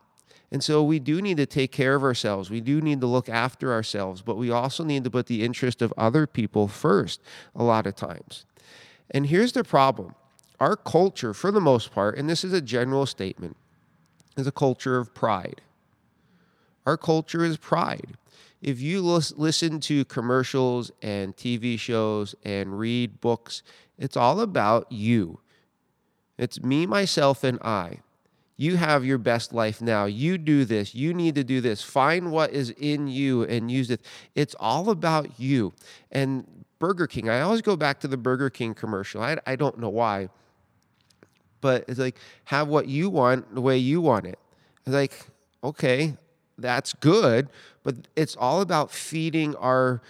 and 0.51 0.65
so 0.65 0.83
we 0.83 0.99
do 0.99 1.21
need 1.21 1.37
to 1.37 1.47
take 1.47 1.73
care 1.73 1.95
of 1.95 2.03
ourselves. 2.03 2.51
We 2.51 2.61
do 2.61 2.81
need 2.81 3.01
to 3.03 3.07
look 3.07 3.29
after 3.29 3.73
ourselves, 3.73 4.23
but 4.23 4.37
we 4.37 4.51
also 4.51 4.83
need 4.83 5.05
to 5.05 5.11
put 5.11 5.27
the 5.27 5.45
interest 5.45 5.83
of 5.83 5.93
other 5.97 6.27
people 6.27 6.69
first 6.69 7.21
a 7.55 7.63
lot 7.63 7.87
of 7.87 7.95
times. 7.95 8.47
And 9.11 9.27
here's 9.27 9.53
the 9.53 9.65
problem 9.65 10.15
our 10.61 10.77
culture, 10.77 11.35
for 11.35 11.51
the 11.51 11.61
most 11.61 11.93
part, 11.93 12.17
and 12.17 12.29
this 12.29 12.45
is 12.45 12.53
a 12.53 12.61
general 12.61 13.07
statement, 13.07 13.57
is 14.37 14.47
a 14.47 14.53
culture 14.53 14.97
of 14.97 15.15
pride. 15.15 15.61
Our 16.87 16.97
culture 16.97 17.45
is 17.45 17.59
pride. 17.59 18.17
If 18.61 18.81
you 18.81 19.03
listen 19.03 19.79
to 19.81 20.05
commercials 20.07 20.91
and 21.01 21.37
TV 21.37 21.79
shows 21.79 22.35
and 22.45 22.77
read 22.77 23.21
books, 23.21 23.63
it's 23.99 24.17
all 24.17 24.41
about 24.41 24.91
you. 24.91 25.39
It's 26.39 26.63
me, 26.63 26.87
myself, 26.87 27.45
and 27.45 27.61
I. 27.61 28.01
You 28.61 28.77
have 28.77 29.05
your 29.05 29.19
best 29.19 29.53
life 29.55 29.81
now. 29.81 30.07
You 30.07 30.37
do 30.37 30.65
this. 30.65 30.93
You 30.93 31.15
need 31.15 31.37
to 31.37 31.45
do 31.45 31.61
this. 31.61 31.81
Find 31.81 32.33
what 32.33 32.51
is 32.51 32.71
in 32.71 33.07
you 33.07 33.45
and 33.45 33.71
use 33.71 33.89
it. 33.89 34.01
It's 34.35 34.57
all 34.59 34.91
about 34.91 35.39
you. 35.39 35.73
And 36.11 36.45
Burger 36.81 37.07
King, 37.07 37.31
I 37.31 37.41
always 37.41 37.63
go 37.63 37.77
back 37.77 38.01
to 38.01 38.09
the 38.09 38.17
Burger 38.17 38.51
King 38.51 38.75
commercial. 38.75 39.23
I, 39.23 39.39
I 39.47 39.55
don't 39.55 39.79
know 39.79 39.89
why, 39.89 40.29
but 41.61 41.85
it's 41.87 42.01
like, 42.01 42.17
have 42.47 42.67
what 42.67 42.89
you 42.89 43.09
want 43.09 43.55
the 43.55 43.61
way 43.61 43.79
you 43.79 44.01
want 44.01 44.27
it. 44.27 44.41
It's 44.85 44.95
like, 44.95 45.27
okay, 45.63 46.17
that's 46.59 46.93
good, 46.95 47.49
but 47.85 48.09
it's 48.17 48.35
all 48.35 48.61
about 48.61 48.91
feeding 48.91 49.55
our 49.57 50.03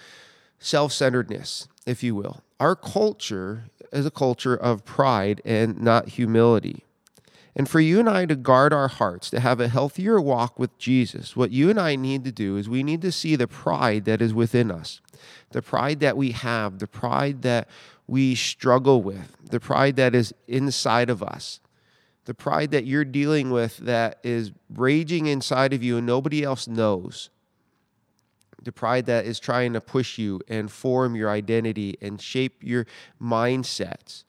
self 0.58 0.92
centeredness, 0.94 1.68
if 1.84 2.02
you 2.02 2.14
will. 2.14 2.42
Our 2.58 2.74
culture 2.74 3.64
is 3.92 4.06
a 4.06 4.10
culture 4.10 4.56
of 4.56 4.86
pride 4.86 5.42
and 5.44 5.80
not 5.82 6.08
humility. 6.08 6.84
And 7.54 7.68
for 7.68 7.80
you 7.80 7.98
and 7.98 8.08
I 8.08 8.26
to 8.26 8.36
guard 8.36 8.72
our 8.72 8.88
hearts, 8.88 9.30
to 9.30 9.40
have 9.40 9.60
a 9.60 9.68
healthier 9.68 10.20
walk 10.20 10.58
with 10.58 10.76
Jesus, 10.78 11.34
what 11.34 11.50
you 11.50 11.70
and 11.70 11.80
I 11.80 11.96
need 11.96 12.24
to 12.24 12.32
do 12.32 12.56
is 12.56 12.68
we 12.68 12.82
need 12.82 13.02
to 13.02 13.12
see 13.12 13.36
the 13.36 13.48
pride 13.48 14.04
that 14.04 14.22
is 14.22 14.32
within 14.32 14.70
us, 14.70 15.00
the 15.50 15.62
pride 15.62 16.00
that 16.00 16.16
we 16.16 16.32
have, 16.32 16.78
the 16.78 16.86
pride 16.86 17.42
that 17.42 17.68
we 18.06 18.34
struggle 18.34 19.02
with, 19.02 19.36
the 19.50 19.60
pride 19.60 19.96
that 19.96 20.14
is 20.14 20.32
inside 20.46 21.10
of 21.10 21.22
us, 21.22 21.60
the 22.26 22.34
pride 22.34 22.70
that 22.70 22.86
you're 22.86 23.04
dealing 23.04 23.50
with 23.50 23.78
that 23.78 24.18
is 24.22 24.52
raging 24.68 25.26
inside 25.26 25.72
of 25.72 25.82
you 25.82 25.96
and 25.96 26.06
nobody 26.06 26.44
else 26.44 26.68
knows. 26.68 27.30
The 28.62 28.72
pride 28.72 29.06
that 29.06 29.24
is 29.24 29.40
trying 29.40 29.72
to 29.72 29.80
push 29.80 30.18
you 30.18 30.40
and 30.48 30.70
form 30.70 31.16
your 31.16 31.30
identity 31.30 31.96
and 32.02 32.20
shape 32.20 32.62
your 32.62 32.86
mindsets 33.20 34.24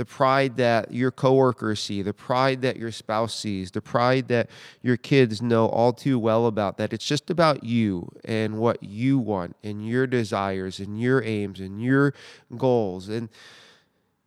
the 0.00 0.06
pride 0.06 0.56
that 0.56 0.94
your 0.94 1.10
coworkers 1.10 1.78
see, 1.78 2.00
the 2.00 2.14
pride 2.14 2.62
that 2.62 2.78
your 2.78 2.90
spouse 2.90 3.34
sees, 3.34 3.70
the 3.70 3.82
pride 3.82 4.28
that 4.28 4.48
your 4.80 4.96
kids 4.96 5.42
know 5.42 5.66
all 5.66 5.92
too 5.92 6.18
well 6.18 6.46
about, 6.46 6.78
that 6.78 6.94
it's 6.94 7.04
just 7.04 7.28
about 7.28 7.64
you 7.64 8.08
and 8.24 8.56
what 8.56 8.82
you 8.82 9.18
want 9.18 9.54
and 9.62 9.86
your 9.86 10.06
desires 10.06 10.78
and 10.80 10.98
your 10.98 11.22
aims 11.22 11.60
and 11.60 11.82
your 11.82 12.14
goals. 12.56 13.10
And 13.10 13.28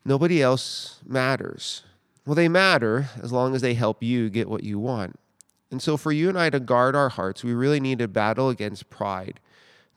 nobody 0.05 0.43
else 0.43 0.99
matters. 1.07 1.81
Well, 2.23 2.35
they 2.35 2.47
matter 2.47 3.07
as 3.19 3.31
long 3.31 3.55
as 3.55 3.63
they 3.63 3.73
help 3.73 4.03
you 4.03 4.29
get 4.29 4.47
what 4.47 4.63
you 4.63 4.77
want. 4.77 5.19
And 5.71 5.81
so, 5.81 5.97
for 5.97 6.11
you 6.11 6.29
and 6.29 6.37
I 6.37 6.51
to 6.51 6.59
guard 6.59 6.95
our 6.95 7.09
hearts, 7.09 7.43
we 7.43 7.55
really 7.55 7.79
need 7.79 7.97
to 7.97 8.07
battle 8.07 8.49
against 8.49 8.91
pride 8.91 9.39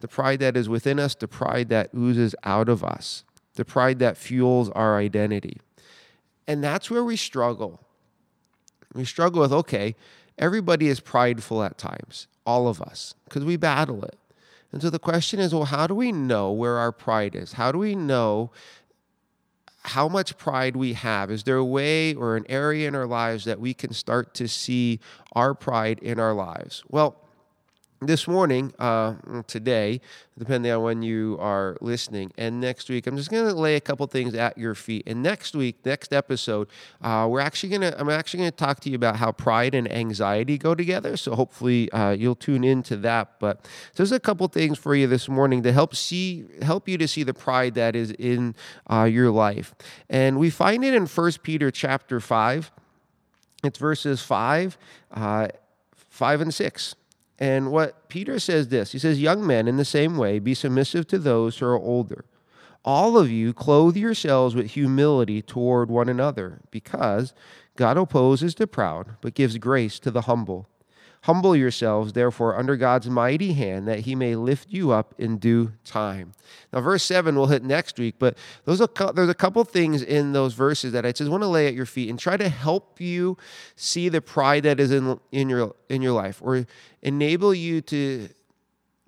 the 0.00 0.09
pride 0.09 0.40
that 0.40 0.56
is 0.56 0.71
within 0.71 0.99
us, 0.99 1.14
the 1.14 1.28
pride 1.28 1.68
that 1.68 1.90
oozes 1.95 2.35
out 2.45 2.71
of 2.71 2.83
us, 2.83 3.25
the 3.56 3.64
pride 3.64 3.99
that 3.99 4.16
fuels 4.16 4.71
our 4.71 4.97
identity. 4.97 5.59
And 6.47 6.62
that's 6.62 6.91
where 6.91 7.05
we 7.05 7.17
struggle. 7.17 7.81
We 8.95 9.05
struggle 9.05 9.43
with, 9.43 9.53
okay, 9.53 9.97
everybody 10.38 10.88
is 10.88 11.00
prideful 11.00 11.62
at 11.62 11.76
times, 11.76 12.29
all 12.45 12.69
of 12.69 12.81
us, 12.81 13.15
because 13.25 13.45
we 13.45 13.57
battle 13.57 14.05
it. 14.05 14.19
And 14.73 14.83
so 14.83 14.91
the 14.91 14.99
question 14.99 15.41
is, 15.41 15.55
well, 15.55 15.65
how 15.65 15.87
do 15.87 15.95
we 15.95 16.12
know 16.12 16.53
where 16.53 16.76
our 16.76 16.93
pride 16.93 17.35
is? 17.35 17.55
How 17.55 17.73
do 17.73 17.79
we 17.79 17.95
know 17.95 18.50
how 19.83 20.09
much 20.09 20.37
pride 20.37 20.76
we 20.76 20.95
have? 20.95 21.31
Is 21.31 21.45
there 21.45 21.57
a 21.57 21.65
way 21.65 22.15
or 22.15 22.37
an 22.37 22.45
area 22.49 22.88
in 22.88 22.95
our 22.95 23.07
lives 23.07 23.45
that 23.45 23.61
we 23.61 23.73
can 23.73 23.93
start 23.93 24.35
to 24.35 24.49
see 24.49 24.99
our 25.33 25.55
pride 25.55 26.00
in 26.00 26.19
our 26.19 26.35
lives? 26.35 26.83
Well, 26.88 27.17
this 28.00 28.29
morning, 28.29 28.73
uh, 28.79 29.15
today, 29.47 30.03
depending 30.38 30.71
on 30.71 30.83
when 30.83 31.03
you 31.03 31.38
are 31.41 31.79
listening, 31.81 32.31
and 32.37 32.61
next 32.61 32.91
week, 32.91 33.07
I'm 33.07 33.17
just 33.17 33.31
going 33.31 33.49
to 33.49 33.55
lay 33.55 33.75
a 33.76 33.81
couple 33.81 34.07
things 34.07 34.35
at 34.35 34.59
your 34.59 34.75
feet. 34.75 35.05
And 35.07 35.23
next 35.23 35.55
week, 35.55 35.76
next 35.85 36.12
episode, 36.12 36.69
uh, 37.00 37.26
we're 37.29 37.41
actually 37.41 37.71
going 37.71 37.81
to, 37.81 37.99
I'm 37.99 38.11
actually 38.11 38.41
going 38.41 38.50
to 38.50 38.57
talk 38.57 38.81
to 38.81 38.91
you 38.91 38.97
about 38.97 39.17
how 39.17 39.33
pride 39.33 39.75
and 39.75 39.91
anxiety 39.91 40.59
go 40.59 40.75
together. 40.75 41.17
So 41.17 41.35
hopefully, 41.35 41.91
uh, 41.93 42.11
you'll 42.11 42.35
tune 42.35 42.65
into 42.65 42.97
that. 42.99 43.41
But 43.41 43.67
there's 43.95 44.12
a 44.12 44.21
couple 44.21 44.47
things 44.49 44.79
for 44.79 44.95
you 44.95 45.07
this 45.07 45.26
morning 45.26 45.62
to 45.62 45.73
help 45.73 45.97
see, 45.97 46.45
help 46.61 46.88
you 46.88 46.99
to 46.99 47.09
see 47.09 47.23
the 47.23 47.35
pride 47.35 47.75
that 47.75 47.97
is 47.97 48.11
in 48.12 48.55
uh, 48.91 49.05
your 49.05 49.31
life. 49.31 49.75
And 50.11 50.38
we 50.38 50.50
find 50.50 50.85
it 50.85 50.93
in 50.93 51.07
First 51.07 51.43
Peter 51.43 51.71
chapter 51.71 52.21
five. 52.21 52.71
It's 53.65 53.79
verses 53.79 54.21
five, 54.21 54.76
uh, 55.11 55.49
five 56.11 56.43
and 56.43 56.53
six. 56.53 56.95
And 57.38 57.71
what 57.71 58.09
Peter 58.09 58.38
says 58.38 58.69
this 58.69 58.93
he 58.93 58.99
says, 58.99 59.21
Young 59.21 59.47
men, 59.47 59.69
in 59.69 59.76
the 59.76 59.85
same 59.85 60.16
way, 60.16 60.38
be 60.38 60.55
submissive 60.55 61.07
to 61.09 61.19
those 61.19 61.59
who 61.59 61.66
are 61.66 61.78
older. 61.78 62.25
All 62.85 63.19
of 63.19 63.31
you 63.31 63.52
clothe 63.52 63.97
yourselves 63.97 64.55
with 64.55 64.71
humility 64.71 65.43
toward 65.43 65.90
one 65.90 66.09
another, 66.09 66.61
because 66.71 67.35
God 67.75 67.99
opposes 67.99 68.55
the 68.55 68.66
proud, 68.66 69.16
but 69.21 69.35
gives 69.35 69.59
grace 69.59 69.99
to 70.00 70.11
the 70.11 70.23
humble. 70.23 70.69
Humble 71.26 71.56
yourselves, 71.56 72.12
therefore, 72.12 72.56
under 72.56 72.76
God's 72.76 73.11
mighty 73.11 73.52
hand, 73.52 73.88
that 73.88 74.00
he 74.00 74.14
may 74.14 74.37
lift 74.37 74.71
you 74.71 74.92
up 74.92 75.12
in 75.18 75.38
due 75.38 75.73
time. 75.85 76.35
Now, 76.73 76.80
verse 76.80 77.02
7 77.02 77.35
we'll 77.35 77.49
hit 77.49 77.64
next 77.64 77.99
week, 77.99 78.14
but 78.21 78.38
those 78.64 78.80
are, 78.80 78.88
there's 79.12 79.28
a 79.28 79.35
couple 79.35 79.64
things 79.64 80.04
in 80.04 80.35
those 80.35 80.54
verses 80.54 80.92
that 80.92 81.04
I 81.04 81.11
just 81.11 81.28
want 81.28 81.42
to 81.42 81.49
lay 81.49 81.66
at 81.66 81.75
your 81.75 81.85
feet 81.85 82.11
and 82.11 82.16
try 82.16 82.37
to 82.37 82.49
help 82.49 83.00
you 83.00 83.37
see 83.75 84.09
the 84.09 84.21
pride 84.21 84.62
that 84.62 84.78
is 84.78 84.92
in, 84.92 85.18
in, 85.33 85.49
your, 85.49 85.75
in 85.88 86.00
your 86.00 86.12
life, 86.12 86.40
or 86.40 86.64
enable 87.02 87.52
you 87.52 87.80
to 87.80 88.28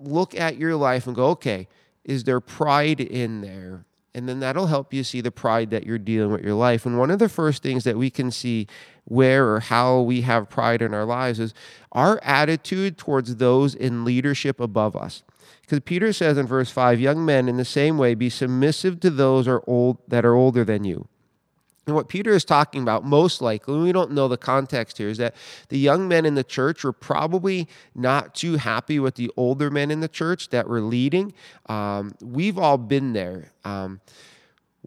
look 0.01 0.35
at 0.35 0.57
your 0.57 0.75
life 0.75 1.07
and 1.07 1.15
go, 1.15 1.27
okay, 1.27 1.69
is 2.03 2.25
there 2.25 2.41
pride 2.41 3.01
in 3.01 3.43
there? 3.43 3.85
And 4.19 4.29
then 4.29 4.41
that'll 4.41 4.67
help 4.67 4.93
you 4.93 5.05
see 5.05 5.21
the 5.21 5.31
pride 5.31 5.71
that 5.71 5.87
you're 5.87 5.97
dealing 5.97 6.33
with 6.33 6.43
your 6.43 6.55
life. 6.55 6.85
And 6.85 6.99
one 6.99 7.13
of 7.13 7.21
the 7.21 7.29
first 7.29 7.63
things 7.63 7.85
that 7.85 7.97
we 7.97 8.11
can 8.11 8.33
see 8.33 8.67
where 9.05 9.49
or 9.49 9.61
how 9.61 10.01
we 10.01 10.23
have 10.23 10.51
pride 10.51 10.83
in 10.83 10.93
our 10.93 11.05
lives 11.05 11.39
is 11.39 11.55
our 11.93 12.19
attitude 12.25 12.99
towards 12.99 13.37
those 13.37 13.77
in 13.77 14.05
leadership 14.05 14.59
above 14.59 14.97
us. 14.97 15.23
Because 15.61 15.81
Peter 15.81 16.13
says 16.13 16.37
in 16.37 16.47
verse 16.47 16.71
5, 16.71 16.99
young 16.99 17.25
men 17.25 17.49
in 17.49 17.59
the 17.59 17.65
same 17.65 17.97
way 17.97 18.15
be 18.15 18.29
submissive 18.29 18.99
to 19.01 19.11
those 19.11 19.47
are 19.47 19.63
old 19.69 19.99
that 20.09 20.25
are 20.25 20.35
older 20.35 20.65
than 20.65 20.83
you. 20.83 21.07
And 21.89 21.95
what 21.95 22.09
Peter 22.09 22.33
is 22.33 22.45
talking 22.45 22.83
about, 22.83 23.03
most 23.03 23.41
likely, 23.41 23.79
we 23.79 23.93
don't 23.93 24.11
know 24.11 24.29
the 24.29 24.37
context 24.37 24.99
here, 24.99 25.09
is 25.09 25.17
that 25.17 25.35
the 25.71 25.79
young 25.79 26.07
men 26.07 26.27
in 26.27 26.35
the 26.35 26.45
church 26.45 26.85
were 26.85 26.93
probably 26.93 27.67
not 27.95 28.35
too 28.35 28.57
happy 28.57 28.99
with 28.99 29.15
the 29.15 29.31
older 29.39 29.71
men 29.71 29.91
in 29.91 30.01
the 30.01 30.09
church 30.09 30.51
that 30.51 30.69
were 30.69 30.83
leading. 30.83 31.33
Um, 31.67 32.13
we've 32.21 32.59
all 32.59 32.77
been 32.77 33.15
there. 33.15 33.53
Um, 33.65 34.03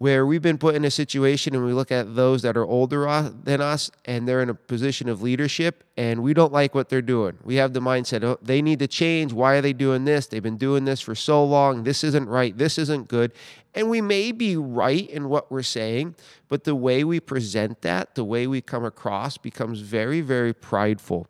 where 0.02 0.26
we've 0.26 0.42
been 0.42 0.58
put 0.58 0.74
in 0.74 0.84
a 0.84 0.90
situation 0.90 1.54
and 1.54 1.64
we 1.64 1.74
look 1.74 1.92
at 1.92 2.16
those 2.16 2.42
that 2.42 2.58
are 2.58 2.66
older 2.66 3.06
than 3.44 3.62
us 3.62 3.92
and 4.06 4.28
they're 4.28 4.42
in 4.42 4.50
a 4.50 4.54
position 4.56 5.08
of 5.08 5.22
leadership 5.22 5.84
and 5.96 6.24
we 6.24 6.34
don't 6.34 6.52
like 6.52 6.74
what 6.74 6.90
they're 6.90 7.04
doing. 7.04 7.38
We 7.44 7.58
have 7.58 7.74
the 7.74 7.82
mindset, 7.82 8.24
oh, 8.24 8.40
they 8.42 8.64
need 8.64 8.80
to 8.80 8.88
change. 8.88 9.32
Why 9.32 9.58
are 9.58 9.62
they 9.62 9.74
doing 9.74 10.06
this? 10.06 10.26
They've 10.26 10.42
been 10.42 10.58
doing 10.58 10.86
this 10.86 11.02
for 11.02 11.14
so 11.14 11.46
long. 11.46 11.84
This 11.84 12.04
isn't 12.04 12.28
right. 12.28 12.58
This 12.58 12.80
isn't 12.80 13.10
good. 13.10 13.32
And 13.76 13.92
we 13.92 14.02
may 14.02 14.32
be 14.32 14.58
right 14.58 15.08
in 15.08 15.30
what 15.30 15.52
we're 15.52 15.62
saying, 15.62 16.16
but 16.50 16.64
the 16.64 16.74
way 16.74 17.04
we 17.04 17.20
present 17.20 17.84
that, 17.84 18.16
the 18.16 18.26
way 18.26 18.48
we 18.48 18.60
come 18.60 18.84
across 18.84 19.38
becomes 19.38 19.82
very, 19.82 20.22
very 20.22 20.52
prideful. 20.52 21.28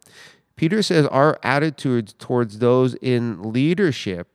Peter 0.55 0.81
says 0.81 1.05
our 1.07 1.37
attitudes 1.43 2.13
towards 2.17 2.59
those 2.59 2.93
in 3.01 3.51
leadership 3.51 4.29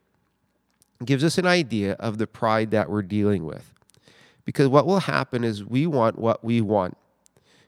gives 1.02 1.24
us 1.24 1.38
an 1.38 1.46
idea 1.46 1.92
of 1.94 2.18
the 2.18 2.26
pride 2.26 2.70
that 2.72 2.90
we're 2.90 3.00
dealing 3.00 3.46
with. 3.46 3.72
Because 4.46 4.68
what 4.68 4.86
will 4.86 5.00
happen 5.00 5.44
is 5.44 5.62
we 5.62 5.86
want 5.86 6.18
what 6.18 6.42
we 6.42 6.62
want. 6.62 6.96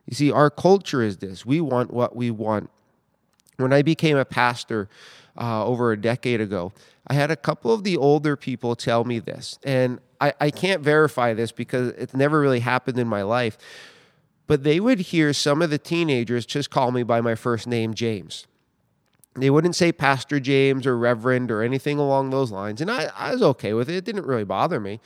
You 0.06 0.14
see, 0.14 0.32
our 0.32 0.48
culture 0.48 1.02
is 1.02 1.18
this 1.18 1.44
we 1.44 1.60
want 1.60 1.92
what 1.92 2.16
we 2.16 2.30
want. 2.30 2.70
When 3.58 3.72
I 3.72 3.82
became 3.82 4.16
a 4.16 4.24
pastor 4.24 4.88
uh, 5.36 5.66
over 5.66 5.92
a 5.92 6.00
decade 6.00 6.40
ago, 6.40 6.72
I 7.08 7.14
had 7.14 7.30
a 7.30 7.36
couple 7.36 7.72
of 7.72 7.84
the 7.84 7.96
older 7.96 8.36
people 8.36 8.76
tell 8.76 9.04
me 9.04 9.18
this. 9.18 9.58
And 9.64 9.98
I, 10.20 10.32
I 10.40 10.50
can't 10.50 10.80
verify 10.80 11.34
this 11.34 11.52
because 11.52 11.88
it's 11.98 12.14
never 12.14 12.40
really 12.40 12.60
happened 12.60 12.98
in 12.98 13.08
my 13.08 13.22
life. 13.22 13.58
But 14.46 14.62
they 14.62 14.80
would 14.80 15.00
hear 15.00 15.32
some 15.32 15.60
of 15.60 15.70
the 15.70 15.78
teenagers 15.78 16.46
just 16.46 16.70
call 16.70 16.92
me 16.92 17.02
by 17.02 17.20
my 17.20 17.34
first 17.34 17.66
name, 17.66 17.92
James. 17.94 18.46
They 19.34 19.50
wouldn't 19.50 19.76
say 19.76 19.92
Pastor 19.92 20.40
James 20.40 20.86
or 20.86 20.96
Reverend 20.96 21.50
or 21.50 21.62
anything 21.62 21.98
along 21.98 22.30
those 22.30 22.50
lines. 22.50 22.80
And 22.80 22.90
I, 22.90 23.10
I 23.16 23.32
was 23.32 23.42
okay 23.42 23.74
with 23.74 23.90
it. 23.90 23.96
It 23.96 24.04
didn't 24.04 24.26
really 24.26 24.44
bother 24.44 24.80
me. 24.80 25.00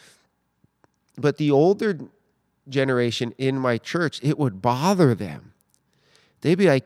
But 1.17 1.37
the 1.37 1.51
older 1.51 1.99
generation 2.69 3.35
in 3.39 3.59
my 3.59 3.79
church, 3.79 4.21
it 4.23 4.39
would 4.39 4.63
bother 4.63 5.15
them. 5.15 5.53
They'd 6.41 6.57
be 6.57 6.67
like, 6.67 6.85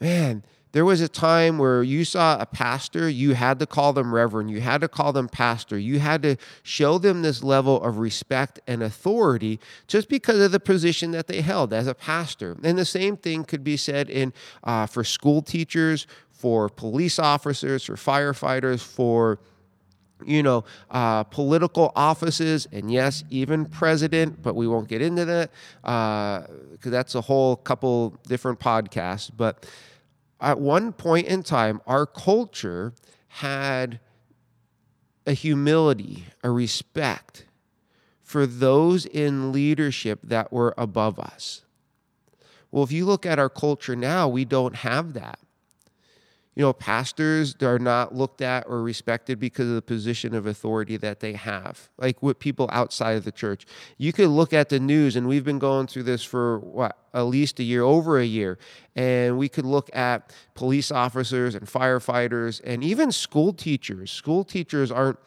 man, 0.00 0.42
there 0.72 0.84
was 0.84 1.00
a 1.00 1.08
time 1.08 1.58
where 1.58 1.82
you 1.82 2.04
saw 2.04 2.38
a 2.38 2.46
pastor, 2.46 3.08
you 3.08 3.34
had 3.34 3.58
to 3.58 3.66
call 3.66 3.92
them 3.92 4.14
reverend, 4.14 4.50
you 4.50 4.60
had 4.60 4.82
to 4.82 4.88
call 4.88 5.12
them 5.12 5.28
pastor, 5.28 5.78
you 5.78 5.98
had 5.98 6.22
to 6.22 6.36
show 6.62 6.98
them 6.98 7.22
this 7.22 7.42
level 7.42 7.82
of 7.82 7.98
respect 7.98 8.60
and 8.66 8.82
authority 8.82 9.58
just 9.86 10.08
because 10.08 10.40
of 10.40 10.52
the 10.52 10.60
position 10.60 11.10
that 11.12 11.26
they 11.26 11.40
held 11.40 11.72
as 11.72 11.86
a 11.86 11.94
pastor. 11.94 12.56
And 12.62 12.76
the 12.76 12.84
same 12.84 13.16
thing 13.16 13.44
could 13.44 13.64
be 13.64 13.76
said 13.76 14.10
in 14.10 14.32
uh, 14.62 14.86
for 14.86 15.04
school 15.04 15.40
teachers, 15.40 16.06
for 16.30 16.68
police 16.68 17.18
officers, 17.18 17.84
for 17.84 17.94
firefighters, 17.94 18.80
for 18.80 19.40
you 20.24 20.42
know, 20.42 20.64
uh, 20.90 21.24
political 21.24 21.92
offices, 21.94 22.66
and 22.72 22.90
yes, 22.90 23.24
even 23.30 23.64
president, 23.64 24.42
but 24.42 24.54
we 24.54 24.66
won't 24.66 24.88
get 24.88 25.02
into 25.02 25.24
that 25.24 25.50
because 25.82 26.86
uh, 26.86 26.90
that's 26.90 27.14
a 27.14 27.20
whole 27.20 27.56
couple 27.56 28.16
different 28.26 28.58
podcasts. 28.58 29.30
But 29.34 29.66
at 30.40 30.60
one 30.60 30.92
point 30.92 31.26
in 31.26 31.42
time, 31.42 31.80
our 31.86 32.06
culture 32.06 32.92
had 33.28 34.00
a 35.26 35.32
humility, 35.32 36.24
a 36.42 36.50
respect 36.50 37.44
for 38.22 38.46
those 38.46 39.06
in 39.06 39.52
leadership 39.52 40.20
that 40.22 40.52
were 40.52 40.74
above 40.76 41.18
us. 41.18 41.62
Well, 42.70 42.84
if 42.84 42.92
you 42.92 43.06
look 43.06 43.24
at 43.24 43.38
our 43.38 43.48
culture 43.48 43.96
now, 43.96 44.28
we 44.28 44.44
don't 44.44 44.76
have 44.76 45.14
that 45.14 45.38
you 46.58 46.64
know, 46.64 46.72
pastors 46.72 47.54
are 47.62 47.78
not 47.78 48.16
looked 48.16 48.42
at 48.42 48.66
or 48.66 48.82
respected 48.82 49.38
because 49.38 49.68
of 49.68 49.76
the 49.76 49.82
position 49.82 50.34
of 50.34 50.44
authority 50.44 50.96
that 50.96 51.20
they 51.20 51.34
have, 51.34 51.88
like 51.98 52.20
with 52.20 52.40
people 52.40 52.68
outside 52.72 53.16
of 53.16 53.24
the 53.24 53.30
church. 53.30 53.64
You 53.96 54.12
could 54.12 54.26
look 54.26 54.52
at 54.52 54.68
the 54.68 54.80
news, 54.80 55.14
and 55.14 55.28
we've 55.28 55.44
been 55.44 55.60
going 55.60 55.86
through 55.86 56.02
this 56.02 56.24
for 56.24 56.58
what, 56.58 56.98
at 57.14 57.22
least 57.22 57.60
a 57.60 57.62
year, 57.62 57.82
over 57.82 58.18
a 58.18 58.24
year, 58.24 58.58
and 58.96 59.38
we 59.38 59.48
could 59.48 59.66
look 59.66 59.88
at 59.94 60.34
police 60.54 60.90
officers 60.90 61.54
and 61.54 61.64
firefighters 61.64 62.60
and 62.64 62.82
even 62.82 63.12
school 63.12 63.52
teachers. 63.52 64.10
School 64.10 64.42
teachers 64.42 64.90
aren't 64.90 65.20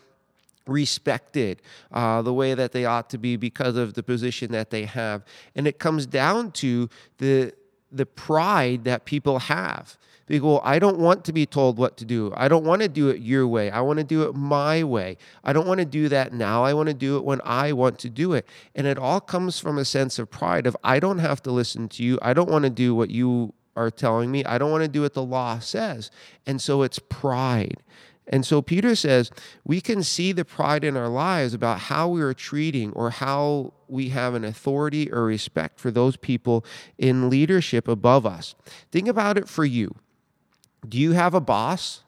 respected 0.67 1.61
uh, 1.93 2.21
the 2.21 2.33
way 2.33 2.55
that 2.55 2.73
they 2.73 2.83
ought 2.83 3.09
to 3.09 3.17
be 3.17 3.38
because 3.38 3.77
of 3.77 3.93
the 3.93 4.03
position 4.03 4.51
that 4.51 4.69
they 4.69 4.83
have. 4.83 5.23
And 5.55 5.65
it 5.65 5.79
comes 5.79 6.05
down 6.05 6.51
to 6.51 6.89
the 7.19 7.53
the 7.89 8.05
pride 8.05 8.83
that 8.85 9.05
people 9.05 9.39
have. 9.39 9.97
They 10.31 10.39
go, 10.39 10.61
I 10.63 10.79
don't 10.79 10.97
want 10.97 11.25
to 11.25 11.33
be 11.33 11.45
told 11.45 11.77
what 11.77 11.97
to 11.97 12.05
do. 12.05 12.31
I 12.38 12.47
don't 12.47 12.63
want 12.63 12.81
to 12.81 12.88
do 12.88 13.09
it 13.09 13.19
your 13.19 13.45
way. 13.45 13.69
I 13.69 13.81
want 13.81 14.00
to 14.00 14.05
do 14.05 14.24
it 14.24 14.33
my 14.33 14.81
way. 14.81 15.17
I 15.44 15.51
don't 15.51 15.67
want 15.67 15.81
to 15.81 15.85
do 15.85 16.07
that 16.07 16.31
now. 16.31 16.63
I 16.63 16.74
want 16.74 16.87
to 16.87 16.94
do 16.94 17.17
it 17.17 17.25
when 17.25 17.41
I 17.44 17.74
want 17.74 18.00
to 18.00 18.09
do 18.09 18.31
it. 18.31 18.48
And 18.74 18.87
it 18.87 18.98
all 18.98 19.20
comes 19.20 19.59
from 19.59 19.77
a 19.77 19.83
sense 19.83 20.20
of 20.20 20.31
pride 20.31 20.67
of 20.67 20.77
I 20.85 21.01
don't 21.01 21.20
have 21.20 21.44
to 21.44 21.51
listen 21.51 21.89
to 21.89 22.03
you. 22.03 22.17
I 22.22 22.33
don't 22.33 22.50
want 22.50 22.63
to 22.63 22.70
do 22.70 22.96
what 22.96 23.09
you 23.09 23.53
are 23.75 23.91
telling 23.91 24.31
me. 24.31 24.46
I 24.46 24.57
don't 24.57 24.72
want 24.72 24.85
to 24.85 24.87
do 24.87 25.01
what 25.01 25.15
the 25.15 25.22
law 25.22 25.59
says. 25.59 26.09
And 26.46 26.61
so 26.61 26.81
it's 26.83 26.98
pride. 26.98 27.83
And 28.25 28.46
so 28.46 28.61
Peter 28.61 28.96
says 28.96 29.31
we 29.65 29.81
can 29.81 30.01
see 30.01 30.31
the 30.31 30.46
pride 30.46 30.85
in 30.85 30.96
our 30.96 31.09
lives 31.09 31.53
about 31.53 31.77
how 31.77 32.07
we 32.07 32.22
are 32.22 32.33
treating 32.33 32.94
or 32.94 33.09
how 33.09 33.74
we 33.89 34.09
have 34.09 34.33
an 34.33 34.46
authority 34.46 35.11
or 35.11 35.25
respect 35.25 35.77
for 35.77 35.91
those 35.91 36.15
people 36.15 36.63
in 36.98 37.29
leadership 37.29 37.89
above 37.89 38.25
us. 38.25 38.55
Think 38.94 39.09
about 39.09 39.37
it 39.37 39.50
for 39.50 39.65
you. 39.65 39.94
Do 40.87 40.98
you 40.98 41.11
have 41.11 41.33
a 41.33 41.41
boss? 41.41 42.03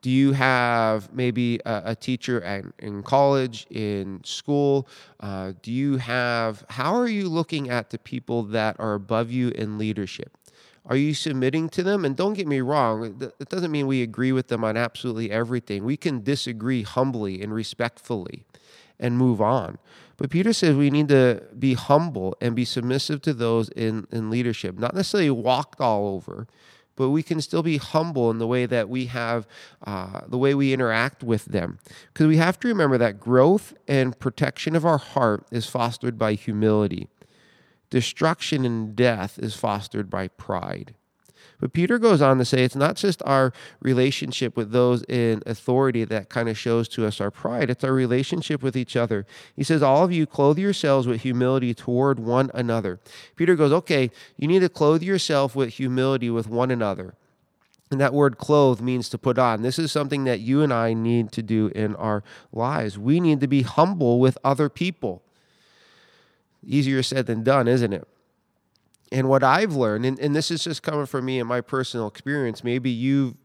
Do 0.00 0.10
you 0.10 0.32
have 0.32 1.12
maybe 1.12 1.60
a, 1.64 1.82
a 1.86 1.94
teacher 1.96 2.42
at, 2.42 2.64
in 2.78 3.02
college, 3.02 3.66
in 3.70 4.20
school? 4.24 4.86
Uh, 5.18 5.52
do 5.62 5.72
you 5.72 5.96
have, 5.96 6.64
how 6.68 6.94
are 6.94 7.08
you 7.08 7.28
looking 7.28 7.68
at 7.68 7.90
the 7.90 7.98
people 7.98 8.44
that 8.44 8.76
are 8.78 8.94
above 8.94 9.30
you 9.30 9.48
in 9.50 9.76
leadership? 9.76 10.36
Are 10.86 10.96
you 10.96 11.14
submitting 11.14 11.68
to 11.70 11.82
them? 11.82 12.04
And 12.04 12.16
don't 12.16 12.34
get 12.34 12.46
me 12.46 12.60
wrong, 12.60 13.20
it 13.20 13.48
doesn't 13.48 13.70
mean 13.70 13.86
we 13.86 14.02
agree 14.02 14.32
with 14.32 14.48
them 14.48 14.64
on 14.64 14.76
absolutely 14.76 15.30
everything. 15.30 15.84
We 15.84 15.96
can 15.96 16.22
disagree 16.22 16.82
humbly 16.82 17.42
and 17.42 17.52
respectfully 17.52 18.44
and 18.98 19.18
move 19.18 19.40
on. 19.40 19.78
But 20.16 20.30
Peter 20.30 20.52
says 20.52 20.76
we 20.76 20.90
need 20.90 21.08
to 21.08 21.42
be 21.58 21.74
humble 21.74 22.36
and 22.40 22.56
be 22.56 22.64
submissive 22.64 23.20
to 23.22 23.34
those 23.34 23.68
in, 23.70 24.06
in 24.10 24.30
leadership, 24.30 24.78
not 24.78 24.94
necessarily 24.94 25.30
walked 25.30 25.80
all 25.80 26.08
over, 26.08 26.46
but 26.98 27.10
we 27.10 27.22
can 27.22 27.40
still 27.40 27.62
be 27.62 27.76
humble 27.76 28.28
in 28.28 28.38
the 28.38 28.46
way 28.46 28.66
that 28.66 28.88
we 28.88 29.06
have, 29.06 29.46
uh, 29.86 30.22
the 30.26 30.36
way 30.36 30.52
we 30.52 30.72
interact 30.72 31.22
with 31.22 31.44
them. 31.44 31.78
Because 32.12 32.26
we 32.26 32.38
have 32.38 32.58
to 32.58 32.68
remember 32.68 32.98
that 32.98 33.20
growth 33.20 33.72
and 33.86 34.18
protection 34.18 34.74
of 34.74 34.84
our 34.84 34.98
heart 34.98 35.46
is 35.52 35.66
fostered 35.66 36.18
by 36.18 36.34
humility. 36.34 37.06
Destruction 37.88 38.64
and 38.64 38.96
death 38.96 39.38
is 39.38 39.54
fostered 39.54 40.10
by 40.10 40.26
pride. 40.26 40.94
But 41.60 41.72
Peter 41.72 41.98
goes 41.98 42.22
on 42.22 42.38
to 42.38 42.44
say 42.44 42.62
it's 42.62 42.76
not 42.76 42.96
just 42.96 43.20
our 43.26 43.52
relationship 43.80 44.56
with 44.56 44.70
those 44.70 45.02
in 45.04 45.42
authority 45.44 46.04
that 46.04 46.28
kind 46.28 46.48
of 46.48 46.56
shows 46.56 46.88
to 46.90 47.04
us 47.04 47.20
our 47.20 47.30
pride, 47.30 47.68
it's 47.68 47.82
our 47.82 47.92
relationship 47.92 48.62
with 48.62 48.76
each 48.76 48.96
other. 48.96 49.26
He 49.56 49.64
says, 49.64 49.82
All 49.82 50.04
of 50.04 50.12
you 50.12 50.26
clothe 50.26 50.58
yourselves 50.58 51.06
with 51.06 51.22
humility 51.22 51.74
toward 51.74 52.20
one 52.20 52.50
another. 52.54 53.00
Peter 53.34 53.56
goes, 53.56 53.72
Okay, 53.72 54.10
you 54.36 54.46
need 54.46 54.60
to 54.60 54.68
clothe 54.68 55.02
yourself 55.02 55.56
with 55.56 55.74
humility 55.74 56.30
with 56.30 56.48
one 56.48 56.70
another. 56.70 57.14
And 57.90 58.00
that 58.00 58.12
word 58.12 58.38
clothe 58.38 58.80
means 58.80 59.08
to 59.08 59.18
put 59.18 59.38
on. 59.38 59.62
This 59.62 59.78
is 59.78 59.90
something 59.90 60.24
that 60.24 60.40
you 60.40 60.62
and 60.62 60.72
I 60.72 60.92
need 60.92 61.32
to 61.32 61.42
do 61.42 61.68
in 61.74 61.96
our 61.96 62.22
lives. 62.52 62.98
We 62.98 63.18
need 63.18 63.40
to 63.40 63.48
be 63.48 63.62
humble 63.62 64.20
with 64.20 64.36
other 64.44 64.68
people. 64.68 65.22
Easier 66.66 67.02
said 67.02 67.26
than 67.26 67.42
done, 67.42 67.66
isn't 67.66 67.92
it? 67.92 68.06
And 69.12 69.28
what 69.28 69.42
I've 69.42 69.74
learned, 69.74 70.04
and, 70.04 70.18
and 70.18 70.34
this 70.34 70.50
is 70.50 70.62
just 70.64 70.82
coming 70.82 71.06
from 71.06 71.24
me 71.24 71.38
and 71.38 71.48
my 71.48 71.60
personal 71.60 72.06
experience, 72.06 72.62
maybe 72.62 72.90
you 72.90 73.36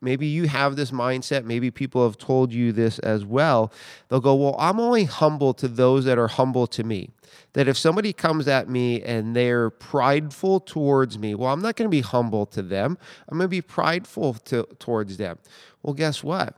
maybe 0.00 0.26
you 0.26 0.46
have 0.46 0.76
this 0.76 0.90
mindset, 0.90 1.44
maybe 1.44 1.70
people 1.70 2.04
have 2.04 2.18
told 2.18 2.52
you 2.52 2.70
this 2.70 2.98
as 3.00 3.24
well. 3.24 3.72
They'll 4.08 4.20
go, 4.20 4.34
Well, 4.34 4.56
I'm 4.58 4.78
only 4.78 5.04
humble 5.04 5.54
to 5.54 5.68
those 5.68 6.04
that 6.04 6.18
are 6.18 6.28
humble 6.28 6.66
to 6.68 6.84
me. 6.84 7.10
That 7.54 7.68
if 7.68 7.76
somebody 7.76 8.12
comes 8.12 8.46
at 8.46 8.68
me 8.68 9.02
and 9.02 9.34
they're 9.34 9.70
prideful 9.70 10.60
towards 10.60 11.18
me, 11.18 11.34
well, 11.34 11.52
I'm 11.52 11.62
not 11.62 11.76
going 11.76 11.90
to 11.90 11.94
be 11.94 12.02
humble 12.02 12.46
to 12.46 12.62
them. 12.62 12.98
I'm 13.28 13.38
going 13.38 13.46
to 13.46 13.48
be 13.48 13.62
prideful 13.62 14.34
to, 14.34 14.64
towards 14.78 15.16
them. 15.16 15.38
Well, 15.82 15.94
guess 15.94 16.22
what? 16.22 16.56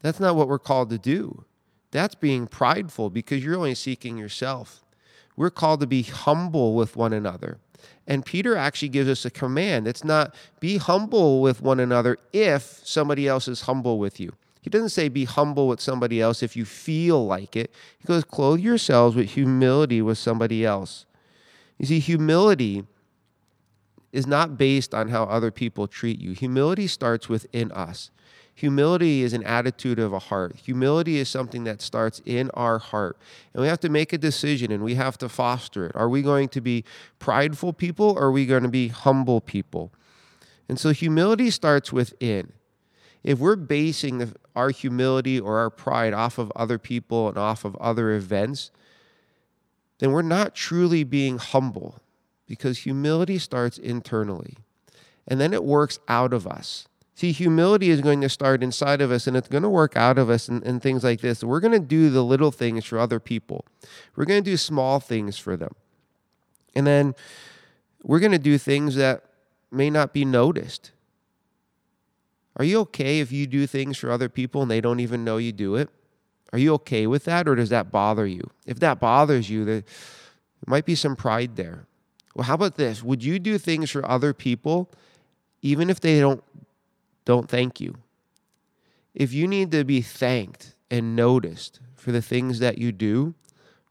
That's 0.00 0.20
not 0.20 0.36
what 0.36 0.48
we're 0.48 0.58
called 0.58 0.90
to 0.90 0.98
do. 0.98 1.44
That's 1.90 2.14
being 2.14 2.46
prideful 2.46 3.10
because 3.10 3.44
you're 3.44 3.56
only 3.56 3.74
seeking 3.74 4.16
yourself. 4.16 4.84
We're 5.36 5.50
called 5.50 5.80
to 5.80 5.86
be 5.86 6.02
humble 6.02 6.74
with 6.74 6.96
one 6.96 7.12
another. 7.12 7.58
And 8.08 8.24
Peter 8.24 8.56
actually 8.56 8.88
gives 8.88 9.08
us 9.10 9.26
a 9.26 9.30
command. 9.30 9.86
It's 9.86 10.02
not 10.02 10.34
be 10.60 10.78
humble 10.78 11.42
with 11.42 11.60
one 11.60 11.78
another 11.78 12.16
if 12.32 12.80
somebody 12.82 13.28
else 13.28 13.46
is 13.46 13.62
humble 13.62 13.98
with 13.98 14.18
you. 14.18 14.32
He 14.62 14.70
doesn't 14.70 14.88
say 14.88 15.08
be 15.08 15.26
humble 15.26 15.68
with 15.68 15.78
somebody 15.80 16.20
else 16.20 16.42
if 16.42 16.56
you 16.56 16.64
feel 16.64 17.26
like 17.26 17.54
it. 17.54 17.70
He 17.98 18.06
goes, 18.06 18.24
clothe 18.24 18.60
yourselves 18.60 19.14
with 19.14 19.30
humility 19.30 20.00
with 20.00 20.16
somebody 20.16 20.64
else. 20.64 21.04
You 21.76 21.84
see, 21.84 21.98
humility 22.00 22.86
is 24.10 24.26
not 24.26 24.56
based 24.56 24.94
on 24.94 25.08
how 25.08 25.24
other 25.24 25.50
people 25.50 25.86
treat 25.86 26.18
you. 26.18 26.32
Humility 26.32 26.86
starts 26.86 27.28
within 27.28 27.70
us. 27.72 28.10
Humility 28.58 29.22
is 29.22 29.34
an 29.34 29.44
attitude 29.44 30.00
of 30.00 30.12
a 30.12 30.18
heart. 30.18 30.56
Humility 30.56 31.18
is 31.18 31.28
something 31.28 31.62
that 31.62 31.80
starts 31.80 32.20
in 32.26 32.50
our 32.54 32.80
heart. 32.80 33.16
And 33.54 33.62
we 33.62 33.68
have 33.68 33.78
to 33.78 33.88
make 33.88 34.12
a 34.12 34.18
decision 34.18 34.72
and 34.72 34.82
we 34.82 34.96
have 34.96 35.16
to 35.18 35.28
foster 35.28 35.86
it. 35.86 35.92
Are 35.94 36.08
we 36.08 36.22
going 36.22 36.48
to 36.48 36.60
be 36.60 36.82
prideful 37.20 37.72
people 37.72 38.14
or 38.16 38.24
are 38.24 38.32
we 38.32 38.46
going 38.46 38.64
to 38.64 38.68
be 38.68 38.88
humble 38.88 39.40
people? 39.40 39.92
And 40.68 40.76
so 40.76 40.90
humility 40.90 41.50
starts 41.50 41.92
within. 41.92 42.52
If 43.22 43.38
we're 43.38 43.54
basing 43.54 44.18
the, 44.18 44.34
our 44.56 44.70
humility 44.70 45.38
or 45.38 45.58
our 45.58 45.70
pride 45.70 46.12
off 46.12 46.36
of 46.36 46.50
other 46.56 46.78
people 46.78 47.28
and 47.28 47.38
off 47.38 47.64
of 47.64 47.76
other 47.76 48.10
events, 48.10 48.72
then 50.00 50.10
we're 50.10 50.22
not 50.22 50.56
truly 50.56 51.04
being 51.04 51.38
humble 51.38 52.00
because 52.48 52.78
humility 52.78 53.38
starts 53.38 53.78
internally 53.78 54.56
and 55.28 55.40
then 55.40 55.54
it 55.54 55.62
works 55.62 56.00
out 56.08 56.32
of 56.32 56.44
us. 56.44 56.87
See, 57.18 57.32
humility 57.32 57.90
is 57.90 58.00
going 58.00 58.20
to 58.20 58.28
start 58.28 58.62
inside 58.62 59.00
of 59.00 59.10
us 59.10 59.26
and 59.26 59.36
it's 59.36 59.48
going 59.48 59.64
to 59.64 59.68
work 59.68 59.96
out 59.96 60.18
of 60.18 60.30
us 60.30 60.46
and, 60.46 60.62
and 60.62 60.80
things 60.80 61.02
like 61.02 61.20
this. 61.20 61.42
We're 61.42 61.58
going 61.58 61.72
to 61.72 61.80
do 61.80 62.10
the 62.10 62.22
little 62.22 62.52
things 62.52 62.84
for 62.84 62.96
other 62.96 63.18
people, 63.18 63.64
we're 64.14 64.24
going 64.24 64.44
to 64.44 64.48
do 64.48 64.56
small 64.56 65.00
things 65.00 65.36
for 65.36 65.56
them. 65.56 65.74
And 66.76 66.86
then 66.86 67.16
we're 68.04 68.20
going 68.20 68.30
to 68.30 68.38
do 68.38 68.56
things 68.56 68.94
that 68.94 69.24
may 69.72 69.90
not 69.90 70.12
be 70.12 70.24
noticed. 70.24 70.92
Are 72.54 72.64
you 72.64 72.78
okay 72.82 73.18
if 73.18 73.32
you 73.32 73.48
do 73.48 73.66
things 73.66 73.98
for 73.98 74.12
other 74.12 74.28
people 74.28 74.62
and 74.62 74.70
they 74.70 74.80
don't 74.80 75.00
even 75.00 75.24
know 75.24 75.38
you 75.38 75.50
do 75.50 75.74
it? 75.74 75.88
Are 76.52 76.58
you 76.60 76.72
okay 76.74 77.08
with 77.08 77.24
that 77.24 77.48
or 77.48 77.56
does 77.56 77.70
that 77.70 77.90
bother 77.90 78.28
you? 78.28 78.48
If 78.64 78.78
that 78.78 79.00
bothers 79.00 79.50
you, 79.50 79.64
there 79.64 79.82
might 80.68 80.84
be 80.84 80.94
some 80.94 81.16
pride 81.16 81.56
there. 81.56 81.88
Well, 82.36 82.44
how 82.44 82.54
about 82.54 82.76
this? 82.76 83.02
Would 83.02 83.24
you 83.24 83.40
do 83.40 83.58
things 83.58 83.90
for 83.90 84.08
other 84.08 84.32
people 84.32 84.88
even 85.60 85.90
if 85.90 85.98
they 85.98 86.20
don't 86.20 86.44
don't 87.28 87.46
thank 87.46 87.78
you? 87.78 87.94
If 89.14 89.34
you 89.34 89.46
need 89.46 89.70
to 89.72 89.84
be 89.84 90.00
thanked 90.00 90.74
and 90.90 91.14
noticed 91.14 91.78
for 91.94 92.10
the 92.10 92.22
things 92.22 92.58
that 92.60 92.78
you 92.78 92.90
do, 92.90 93.34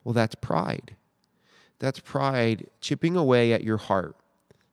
well 0.04 0.14
that's 0.14 0.34
pride. 0.34 0.96
That's 1.78 2.00
pride 2.00 2.68
chipping 2.82 3.16
away 3.16 3.54
at 3.54 3.64
your 3.64 3.78
heart. 3.78 4.16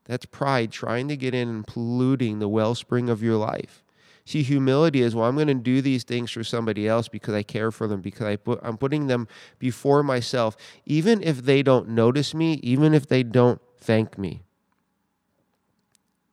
That's 0.06 0.24
pride 0.24 0.72
trying 0.72 1.08
to 1.08 1.16
get 1.16 1.34
in 1.34 1.46
and 1.46 1.66
polluting 1.66 2.38
the 2.38 2.48
wellspring 2.48 3.10
of 3.10 3.22
your 3.22 3.36
life. 3.36 3.84
See, 4.24 4.42
humility 4.42 5.02
is, 5.02 5.14
well, 5.14 5.28
I'm 5.28 5.34
going 5.34 5.48
to 5.48 5.54
do 5.54 5.82
these 5.82 6.02
things 6.02 6.30
for 6.30 6.42
somebody 6.42 6.88
else 6.88 7.08
because 7.08 7.34
I 7.34 7.42
care 7.42 7.70
for 7.70 7.86
them, 7.86 8.00
because 8.00 8.26
I 8.26 8.36
put, 8.36 8.60
I'm 8.62 8.78
putting 8.78 9.08
them 9.08 9.28
before 9.58 10.02
myself, 10.02 10.56
even 10.86 11.22
if 11.22 11.42
they 11.42 11.62
don't 11.62 11.90
notice 11.90 12.32
me, 12.32 12.54
even 12.62 12.94
if 12.94 13.06
they 13.06 13.22
don't 13.24 13.60
thank 13.78 14.16
me. 14.16 14.40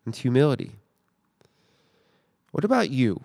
It's 0.07 0.19
humility. 0.19 0.77
What 2.51 2.63
about 2.63 2.89
you? 2.89 3.23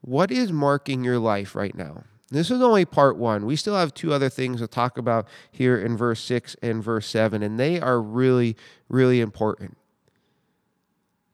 What 0.00 0.30
is 0.30 0.52
marking 0.52 1.04
your 1.04 1.18
life 1.18 1.54
right 1.54 1.74
now? 1.74 2.04
This 2.30 2.50
is 2.50 2.62
only 2.62 2.84
part 2.84 3.16
one. 3.16 3.44
We 3.44 3.56
still 3.56 3.76
have 3.76 3.92
two 3.92 4.12
other 4.12 4.30
things 4.30 4.60
to 4.60 4.66
talk 4.66 4.96
about 4.96 5.28
here 5.50 5.78
in 5.78 5.96
verse 5.96 6.20
6 6.20 6.56
and 6.62 6.82
verse 6.82 7.06
7, 7.06 7.42
and 7.42 7.60
they 7.60 7.78
are 7.78 8.00
really, 8.00 8.56
really 8.88 9.20
important. 9.20 9.76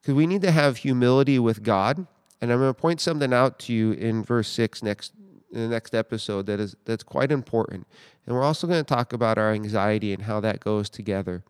Because 0.01 0.13
we 0.13 0.27
need 0.27 0.41
to 0.41 0.51
have 0.51 0.77
humility 0.77 1.39
with 1.39 1.63
God. 1.63 2.05
And 2.41 2.51
I'm 2.51 2.59
going 2.59 2.73
to 2.73 2.79
point 2.79 3.01
something 3.01 3.33
out 3.33 3.59
to 3.59 3.73
you 3.73 3.91
in 3.93 4.23
verse 4.23 4.47
6 4.49 4.83
next 4.83 5.13
in 5.51 5.61
the 5.61 5.67
next 5.67 5.95
episode 5.95 6.45
that 6.45 6.59
is 6.59 6.75
that's 6.85 7.03
quite 7.03 7.31
important. 7.31 7.87
And 8.25 8.35
we're 8.35 8.43
also 8.43 8.67
going 8.67 8.83
to 8.83 8.95
talk 8.95 9.13
about 9.13 9.37
our 9.37 9.51
anxiety 9.51 10.13
and 10.13 10.23
how 10.23 10.39
that 10.41 10.59
goes 10.59 10.89
together. 10.89 11.43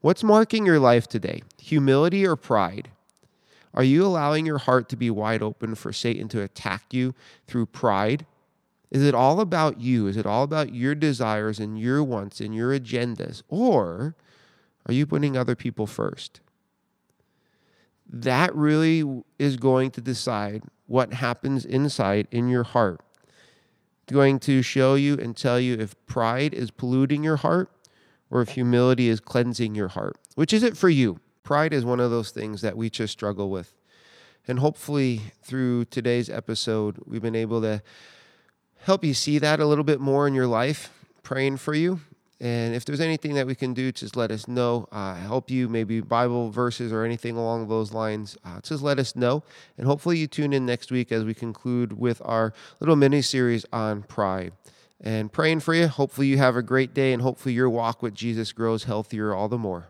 What's 0.00 0.22
marking 0.22 0.64
your 0.66 0.78
life 0.78 1.08
today? 1.08 1.42
Humility 1.60 2.26
or 2.26 2.36
pride? 2.36 2.90
Are 3.74 3.84
you 3.84 4.04
allowing 4.04 4.46
your 4.46 4.58
heart 4.58 4.88
to 4.90 4.96
be 4.96 5.10
wide 5.10 5.42
open 5.42 5.74
for 5.74 5.92
Satan 5.92 6.28
to 6.28 6.42
attack 6.42 6.92
you 6.92 7.14
through 7.46 7.66
pride? 7.66 8.24
Is 8.90 9.02
it 9.02 9.14
all 9.14 9.40
about 9.40 9.80
you? 9.80 10.06
Is 10.06 10.16
it 10.16 10.26
all 10.26 10.44
about 10.44 10.72
your 10.72 10.94
desires 10.94 11.58
and 11.58 11.78
your 11.78 12.02
wants 12.02 12.40
and 12.40 12.54
your 12.54 12.78
agendas? 12.78 13.42
Or 13.48 14.14
are 14.86 14.94
you 14.94 15.06
putting 15.06 15.36
other 15.36 15.56
people 15.56 15.86
first? 15.86 16.40
that 18.08 18.54
really 18.54 19.22
is 19.38 19.56
going 19.56 19.90
to 19.92 20.00
decide 20.00 20.62
what 20.86 21.14
happens 21.14 21.64
inside 21.64 22.28
in 22.30 22.48
your 22.48 22.62
heart. 22.62 23.00
It's 24.02 24.12
going 24.12 24.38
to 24.40 24.62
show 24.62 24.94
you 24.94 25.14
and 25.14 25.36
tell 25.36 25.58
you 25.58 25.74
if 25.74 25.94
pride 26.06 26.52
is 26.52 26.70
polluting 26.70 27.24
your 27.24 27.36
heart 27.36 27.70
or 28.30 28.42
if 28.42 28.50
humility 28.50 29.08
is 29.08 29.20
cleansing 29.20 29.74
your 29.74 29.88
heart. 29.88 30.16
Which 30.34 30.52
is 30.52 30.62
it 30.62 30.76
for 30.76 30.88
you? 30.88 31.20
Pride 31.44 31.72
is 31.72 31.84
one 31.84 32.00
of 32.00 32.10
those 32.10 32.30
things 32.30 32.60
that 32.62 32.76
we 32.76 32.90
just 32.90 33.12
struggle 33.12 33.50
with. 33.50 33.72
And 34.48 34.58
hopefully, 34.58 35.20
through 35.42 35.84
today's 35.86 36.28
episode, 36.28 36.98
we've 37.06 37.22
been 37.22 37.36
able 37.36 37.60
to 37.62 37.82
help 38.78 39.04
you 39.04 39.14
see 39.14 39.38
that 39.38 39.60
a 39.60 39.66
little 39.66 39.84
bit 39.84 40.00
more 40.00 40.26
in 40.26 40.34
your 40.34 40.48
life, 40.48 40.90
praying 41.22 41.58
for 41.58 41.74
you 41.74 42.00
and 42.40 42.74
if 42.74 42.84
there's 42.84 43.00
anything 43.00 43.34
that 43.34 43.46
we 43.46 43.54
can 43.54 43.74
do, 43.74 43.92
just 43.92 44.16
let 44.16 44.30
us 44.30 44.48
know. 44.48 44.88
Uh, 44.90 45.14
help 45.14 45.50
you, 45.50 45.68
maybe 45.68 46.00
Bible 46.00 46.50
verses 46.50 46.92
or 46.92 47.04
anything 47.04 47.36
along 47.36 47.68
those 47.68 47.92
lines. 47.92 48.36
Uh, 48.44 48.60
just 48.60 48.82
let 48.82 48.98
us 48.98 49.14
know. 49.14 49.42
And 49.78 49.86
hopefully, 49.86 50.18
you 50.18 50.26
tune 50.26 50.52
in 50.52 50.66
next 50.66 50.90
week 50.90 51.12
as 51.12 51.24
we 51.24 51.32
conclude 51.32 51.94
with 51.94 52.20
our 52.24 52.52
little 52.80 52.96
mini 52.96 53.22
series 53.22 53.64
on 53.72 54.02
pride. 54.02 54.52
And 55.00 55.32
praying 55.32 55.60
for 55.60 55.74
you. 55.74 55.86
Hopefully, 55.86 56.26
you 56.26 56.38
have 56.38 56.56
a 56.56 56.62
great 56.62 56.92
day, 56.92 57.12
and 57.12 57.22
hopefully, 57.22 57.54
your 57.54 57.70
walk 57.70 58.02
with 58.02 58.14
Jesus 58.14 58.52
grows 58.52 58.84
healthier 58.84 59.32
all 59.32 59.48
the 59.48 59.58
more. 59.58 59.88